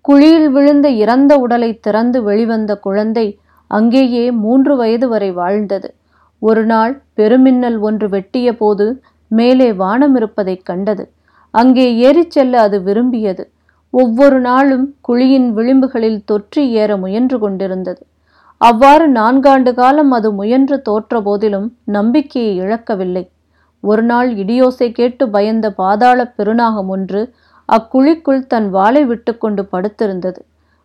குழியில் 0.00 0.50
விழுந்த 0.50 0.88
இறந்த 0.88 1.36
உடலை 1.36 1.78
திறந்து 1.78 2.22
வெளிவந்த 2.22 2.76
குழந்தை 2.76 3.38
அங்கேயே 3.66 4.30
மூன்று 4.30 4.76
வயது 4.76 5.08
வரை 5.08 5.30
வாழ்ந்தது. 5.30 5.94
ஒரு 6.38 6.64
நாள் 6.64 7.02
பெருமின்னல் 7.16 7.78
ஒன்று 7.78 8.08
வெட்டிய 8.08 8.56
போது 8.56 9.02
மேலே 9.28 9.72
வானம் 9.72 10.16
இருப்பதைக் 10.16 10.64
கண்டது. 10.64 11.10
அங்கே 11.50 11.96
ஏறிச் 11.96 12.30
செல்ல 12.30 12.60
அது 12.60 12.82
விரும்பியது. 12.82 13.50
ஒவ்வொரு 13.94 14.40
நாளும் 14.40 14.84
குழியின் 15.08 15.48
விளிம்புகளில் 15.52 16.20
தொற்றி 16.24 16.62
ஏற 16.82 16.96
முயன்று 16.96 17.36
கொண்டிருந்தது. 17.38 18.02
அவ்வாறு 18.60 19.06
நான்காண்டு 19.12 19.70
காலம் 19.74 20.10
அது 20.10 20.28
முயன்று 20.32 20.76
தோற்ற 20.82 21.20
போதிலும் 21.20 21.68
நம்பிக்கையை 21.84 22.52
இழக்கவில்லை. 22.56 23.24
ஒரு 23.80 24.02
நாள் 24.02 24.30
இடியோசை 24.34 24.88
கேட்டு 24.92 25.24
பயந்த 25.28 25.66
பாதாள 25.70 26.32
பெருநாகம் 26.38 26.86
ஒன்று 26.86 27.22
அக்குழிக்குள் 27.68 28.42
தன் 28.46 28.68
வாளை 28.70 29.02
விட்டுக்கொண்டு 29.04 29.62
படுத்திருந்தது. 29.72 30.40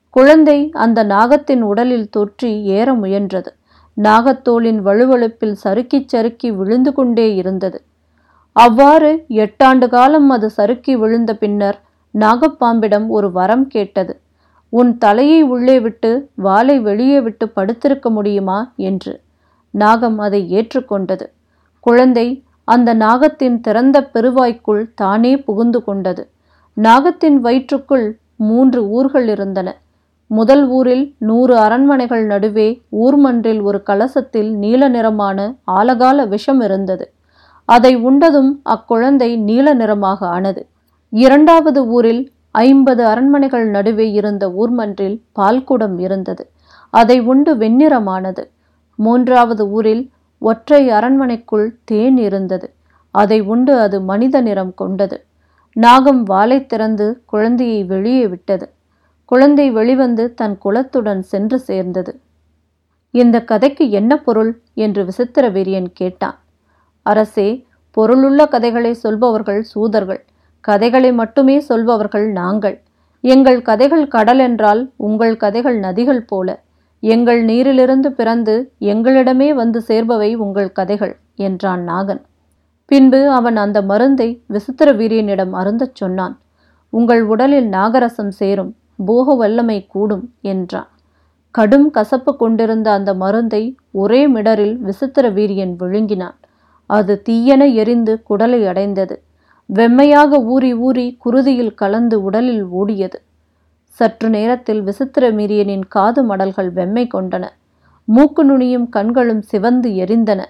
குழந்தை 0.10 0.60
அந்த 0.72 1.00
நாகத்தின் 1.04 1.62
உடலில் 1.62 2.08
தொற்றி 2.17 2.52
ஏற 2.78 2.93
முயன்றது. 2.93 3.52
நாகத்தோளின் 3.98 4.80
வலுவழுப்பில் 4.82 5.58
சறுக்கிச் 5.63 6.10
சறுக்கி 6.10 6.50
விழுந்து 6.52 6.91
கொண்டே 6.93 7.28
இருந்தது. 7.36 7.80
அவ்வாறு 8.56 9.12
எட்டாண்டு 9.43 9.88
காலம் 9.88 10.30
அது 10.30 10.48
சறுக்கி 10.50 10.93
விழுந்த 10.95 11.32
பின்னர் 11.34 11.78
நாகப்பாம்பிடம் 12.17 13.08
ஒரு 13.08 13.32
வரம் 13.32 13.67
கேட்டது. 13.67 14.19
உன் 14.69 14.98
தலையை 14.98 15.41
உள்ளே 15.41 15.80
விட்டு 15.80 16.30
வாலை 16.36 16.80
வெளியே 16.80 17.22
விட்டு 17.22 17.52
படுத்திருக்க 17.56 18.10
முடியுமா? 18.10 18.72
என்று. 18.76 19.22
நாகம் 19.72 20.19
அதை 20.19 20.54
ஏற்றுக்கொண்டது. 20.54 21.26
குழந்தை 21.80 22.43
அந்த 22.63 22.95
நாகத்தின் 22.95 23.60
திறந்த 23.60 24.10
பெருவாய்க்குள் 24.13 24.86
தானே 24.95 25.38
புகுந்து 25.38 25.84
கொண்டது. 25.84 26.30
நாகத்தின் 26.82 27.34
வயிற்றுக்குள் 27.34 28.17
மூன்று 28.36 28.89
ஊர்கள் 28.89 29.28
இருந்தன. 29.28 29.78
முதல் 30.28 30.67
ஊரில் 30.67 31.15
நூறு 31.17 31.58
அரண்மனைகள் 31.58 32.26
நடுவே 32.26 32.82
ஊர்மன்றில் 32.91 33.62
ஒரு 33.62 33.84
கலசத்தில் 33.84 34.56
நீல 34.58 34.88
நிறமான 34.88 35.56
ஆலகால 35.72 36.28
விஷம் 36.28 36.62
இருந்தது. 36.62 37.13
அதை 37.65 37.98
உண்டதும் 37.98 38.62
அக்குழந்தை 38.63 39.38
நீல 39.38 39.74
நிறமாக 39.74 40.28
ஆனது. 40.28 40.67
இரண்டாவது 41.10 41.88
ஊரில் 41.88 42.32
ஐம்பது 42.52 43.06
அரண்மனைகள் 43.06 43.69
நடுவே 43.69 44.12
இருந்த 44.12 44.50
ஊர்மன்றில் 44.50 45.22
பால்குடம் 45.39 46.00
இருந்தது. 46.00 46.50
அதை 46.89 47.19
உண்டு 47.19 47.56
வெண்ணிறமானது. 47.56 48.50
மூன்றாவது 48.95 49.69
ஊரில் 49.69 50.10
ஒற்றை 50.38 50.89
அரண்மனைக்குள் 50.89 51.78
தேன் 51.84 52.17
இருந்தது. 52.17 52.74
அதை 53.12 53.39
உண்டு 53.39 53.80
அது 53.80 54.02
மனித 54.02 54.41
நிறம் 54.41 54.74
கொண்டது. 54.74 55.26
நாகம் 55.74 56.24
வாலை 56.24 56.65
திறந்து 56.65 57.22
குழந்தையை 57.26 57.84
வெளியே 57.84 58.28
விட்டது. 58.28 58.74
குழந்தை 59.26 59.72
வெளிவந்து 59.72 60.34
தன் 60.34 60.58
குலத்துடன் 60.65 61.19
சென்று 61.19 61.60
சேர்ந்தது. 61.60 62.19
இந்த 63.12 63.43
கதைக்கு 63.43 63.89
என்ன 63.89 64.17
பொருள்? 64.17 64.62
என்று 64.74 65.06
விசித்திர 65.06 65.50
வீரியன் 65.50 65.88
கேட்டான். 65.93 66.39
அரசே 67.02 67.65
பொருளுள்ள 67.98 68.48
கதைகளை 68.48 68.93
சொல்பவர்கள் 68.93 69.62
சூதர்கள். 69.62 70.26
கதைகளை 70.62 71.12
மட்டுமே 71.12 71.60
சொல்பவர்கள் 71.60 72.32
நாங்கள். 72.32 72.82
எங்கள் 73.22 73.62
கதைகள் 73.62 74.08
கடல் 74.08 74.39
என்றால் 74.39 74.91
உங்கள் 74.98 75.38
கதைகள் 75.38 75.80
நதிகள் 75.80 76.24
போல. 76.28 76.63
எங்கள் 77.00 77.43
நீரிலிருந்து 77.43 78.12
பிறந்து 78.12 78.74
எங்களிடமே 78.80 79.54
வந்து 79.54 79.84
சேர்பவை 79.88 80.36
உங்கள் 80.36 80.72
கதைகள் 80.72 81.19
என்றான் 81.36 81.88
நாகன். 81.88 82.22
பின்பு 82.86 83.30
அவன் 83.30 83.56
அந்த 83.56 83.82
மருந்தை 83.82 84.43
விசித்திர 84.48 84.93
வீரியனிடம் 84.93 85.52
அருந்தச் 85.52 85.95
சொன்னான். 85.95 86.39
உங்கள் 86.89 87.24
உடலில் 87.24 87.69
நாகரசம் 87.69 88.32
சேரும் 88.32 88.76
போக 89.06 89.36
வல்லமை 89.36 89.86
கூடும் 89.88 90.34
என்றான். 90.41 90.89
கடும் 91.52 91.91
கசப்பு 91.91 92.36
கொண்டிருந்த 92.36 92.91
அந்த 92.91 93.13
மருந்தை 93.13 93.76
ஒரே 93.91 94.28
மிடரில் 94.28 94.76
விசித்திர 94.78 95.30
வீரியன் 95.30 95.76
விழுங்கினான். 95.76 96.38
அது 96.86 97.22
தீயென 97.30 97.74
எரிந்து 97.74 98.24
குடலை 98.30 98.67
அடைந்தது. 98.67 99.22
வெம்மையாக 99.75 100.43
ஊறி 100.43 100.73
ஊறி 100.73 101.17
குருதியில் 101.25 101.73
கலந்து 101.73 102.23
உடலில் 102.23 102.65
ஓடியது. 102.65 103.17
சற்று 103.84 104.29
நேரத்தில் 104.29 104.82
விசித்திர 104.82 105.32
மீரியனின் 105.32 105.84
காது 105.88 106.23
மடல்கள் 106.23 106.71
வெம்மை 106.73 107.08
கொண்டன. 107.13 107.45
மூக்கு 108.05 108.43
நுனியும் 108.45 108.89
கண்களும் 108.89 109.41
சிவந்து 109.41 109.89
எரிந்தன. 109.89 110.41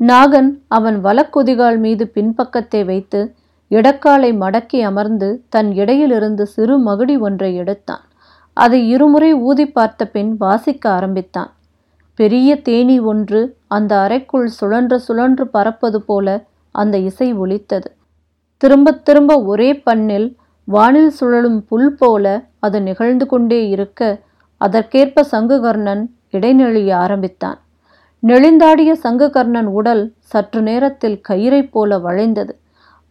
நாகன் 0.00 0.50
அவன் 0.68 1.04
வலக்குதிகால் 1.04 1.78
மீது 1.78 2.10
பின்பக்கத்தை 2.14 2.84
வைத்து 2.84 3.34
இடக்காலை 3.70 4.30
மடக்கி 4.38 4.80
அமர்ந்து 4.80 5.42
தன் 5.48 5.70
இடையிலிருந்து 5.70 6.42
சிறு 6.42 6.78
மகுடி 6.78 7.18
ஒன்றை 7.18 7.54
எடுத்தான். 7.54 8.04
அதை 8.56 8.88
இருமுறை 8.88 9.34
ஊதி 9.34 9.66
பார்த்த 9.66 10.06
பின் 10.06 10.36
வாசிக்க 10.36 10.90
ஆரம்பித்தான். 10.90 11.50
பெரிய 12.14 12.62
தேனி 12.62 13.00
ஒன்று 13.00 13.56
அந்த 13.68 14.00
அறைக்குள் 14.00 14.46
சுழன்று 14.46 15.00
சுழன்று 15.00 15.46
பறப்பது 15.46 16.00
போல 16.00 16.44
அந்த 16.70 16.98
இசை 16.98 17.34
ஒலித்தது. 17.34 17.90
திரும்ப 18.62 18.92
திரும்ப 18.92 19.42
ஒரே 19.42 19.70
பண்ணில் 19.78 20.36
வானில் 20.64 21.10
சுழலும் 21.10 21.60
புல் 21.64 21.94
போல 21.94 22.44
அது 22.58 22.82
நிகழ்ந்து 22.82 23.26
கொண்டே 23.26 23.68
இருக்க 23.68 24.00
அதற்கேற்ப 24.60 25.24
சங்குகர்ணன் 25.32 26.02
இடைநெளிய 26.32 26.92
ஆரம்பித்தான். 26.94 27.58
நெளிந்தாடிய 28.22 28.90
சங்குகர்ணன் 29.04 29.68
உடல் 29.78 30.04
சற்று 30.18 30.62
நேரத்தில் 30.62 31.20
கயிறைப் 31.28 31.70
போல 31.70 31.98
வளைந்தது. 31.98 32.52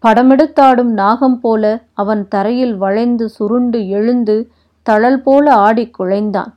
படமெடுத்தாடும் 0.04 0.94
நாகம் 1.02 1.40
போல 1.40 1.64
அவன் 1.94 2.28
தரையில் 2.28 2.76
வளைந்து 2.78 3.30
சுருண்டு 3.30 3.88
எழுந்து 3.88 4.50
தழல் 4.86 5.22
போல 5.22 5.54
ஆடி 5.54 5.92
குழைந்தான். 6.00 6.52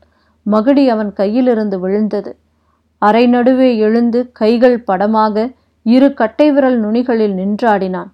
மகுடி 0.46 0.84
அவன் 0.88 1.12
கையிலிருந்து 1.12 1.78
விழுந்தது. 1.78 2.36
அரை 3.02 3.26
நடுவே 3.26 3.76
எழுந்து 3.78 4.20
கைகள் 4.32 4.78
படமாக 4.82 5.50
இரு 5.82 6.14
கட்டை 6.14 6.52
விரல் 6.52 6.78
நுனிகளில் 6.84 7.34
நின்றாடினான். 7.34 8.10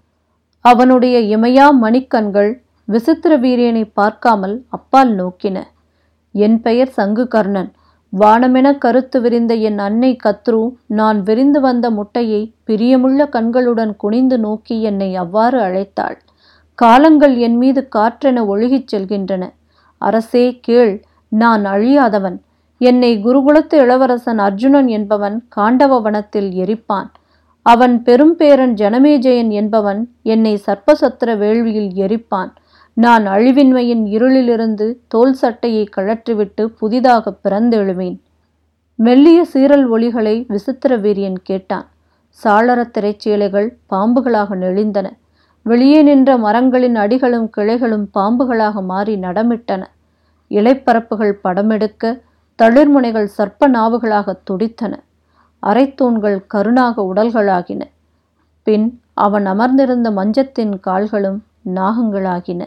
அவனுடைய 0.65 1.39
இமையா 1.39 1.67
மணிக்கண்கள் 1.81 2.51
விசித்திர 2.85 3.39
வீரியனை 3.39 3.91
பார்க்காமல் 3.95 4.65
அப்பால் 4.69 5.13
நோக்கின. 5.15 5.59
என் 6.33 6.61
பெயர் 6.61 6.93
சங்குகர்ணன். 6.97 7.71
வானமென 8.13 8.79
கருத்து 8.79 9.21
விரிந்த 9.21 9.55
என் 9.55 9.79
அன்னை 9.79 10.17
கத்ரு 10.25 10.73
நான் 10.87 11.23
விரிந்து 11.23 11.61
வந்த 11.61 11.91
முட்டையை 11.91 12.55
பிரியமுள்ள 12.67 13.29
கண்களுடன் 13.29 13.97
குனிந்து 13.97 14.39
நோக்கி 14.39 14.83
என்னை 14.83 15.17
அவ்வாறு 15.17 15.59
அழைத்தாள். 15.61 16.17
காலங்கள் 16.75 17.37
என் 17.37 17.57
மீது 17.57 17.89
காற்றென 17.97 18.45
ஒழுகிச் 18.47 18.95
செல்கின்றன. 18.95 19.43
அரசே 19.99 20.59
கேள். 20.61 21.05
நான் 21.29 21.65
அழியாதவன். 21.65 22.39
என்னை 22.79 23.25
குருகுலத்து 23.25 23.75
இளவரசன் 23.75 24.39
அர்ஜுனன் 24.39 24.89
என்பவன் 24.89 25.47
காண்டவ 25.49 26.01
வனத்தில் 26.01 26.51
எரிப்பான். 26.53 27.11
அவன் 27.73 27.95
பெரும்பேரன் 28.03 28.75
ஜனமேஜயன் 28.75 29.51
என்பவன் 29.61 30.01
என்னை 30.23 30.53
சர்ப்பசத்திர 30.67 31.31
வேள்வியில் 31.43 31.91
எரிப்பான். 32.05 32.51
நான் 32.97 33.25
அழிவின்மையின் 33.27 34.05
இருளிலிருந்து 34.17 34.87
தோல் 35.09 35.33
சட்டையை 35.33 35.85
கழற்றிவிட்டு 35.97 36.65
புதிதாக 36.81 37.33
பிறந்தெழுவேன். 37.45 38.17
மெல்லிய 38.99 39.41
சீரல் 39.53 39.85
ஒளிகளை 39.87 40.35
விசித்திர 40.49 40.97
வீரியன் 40.97 41.39
கேட்டான். 41.43 41.87
சாளர 42.45 42.81
திரைச்சீலைகள் 42.97 43.69
பாம்புகளாக 43.91 44.57
நெளிந்தன. 44.65 45.07
வெளியே 45.67 46.01
நின்ற 46.03 46.31
மரங்களின் 46.37 46.97
அடிகளும் 46.97 47.49
கிளைகளும் 47.57 48.07
பாம்புகளாக 48.19 48.83
மாறி 48.83 49.15
நடமிட்டன. 49.27 49.83
இலைப்பரப்புகள் 50.51 51.35
படமெடுக்க 51.45 52.15
தளிர்முனைகள் 52.59 53.29
சர்ப்ப 53.39 53.69
நாவுகளாக 53.69 54.37
துடித்தன. 54.45 54.93
அரைத்தூண்கள் 55.63 56.47
கருணாக 56.47 57.03
உடல்களாகின. 57.15 57.83
பின் 58.63 59.01
அவன் 59.15 59.47
அமர்ந்திருந்த 59.47 60.11
மஞ்சத்தின் 60.11 60.81
கால்களும் 60.81 61.45
நாகங்களாகின. 61.75 62.67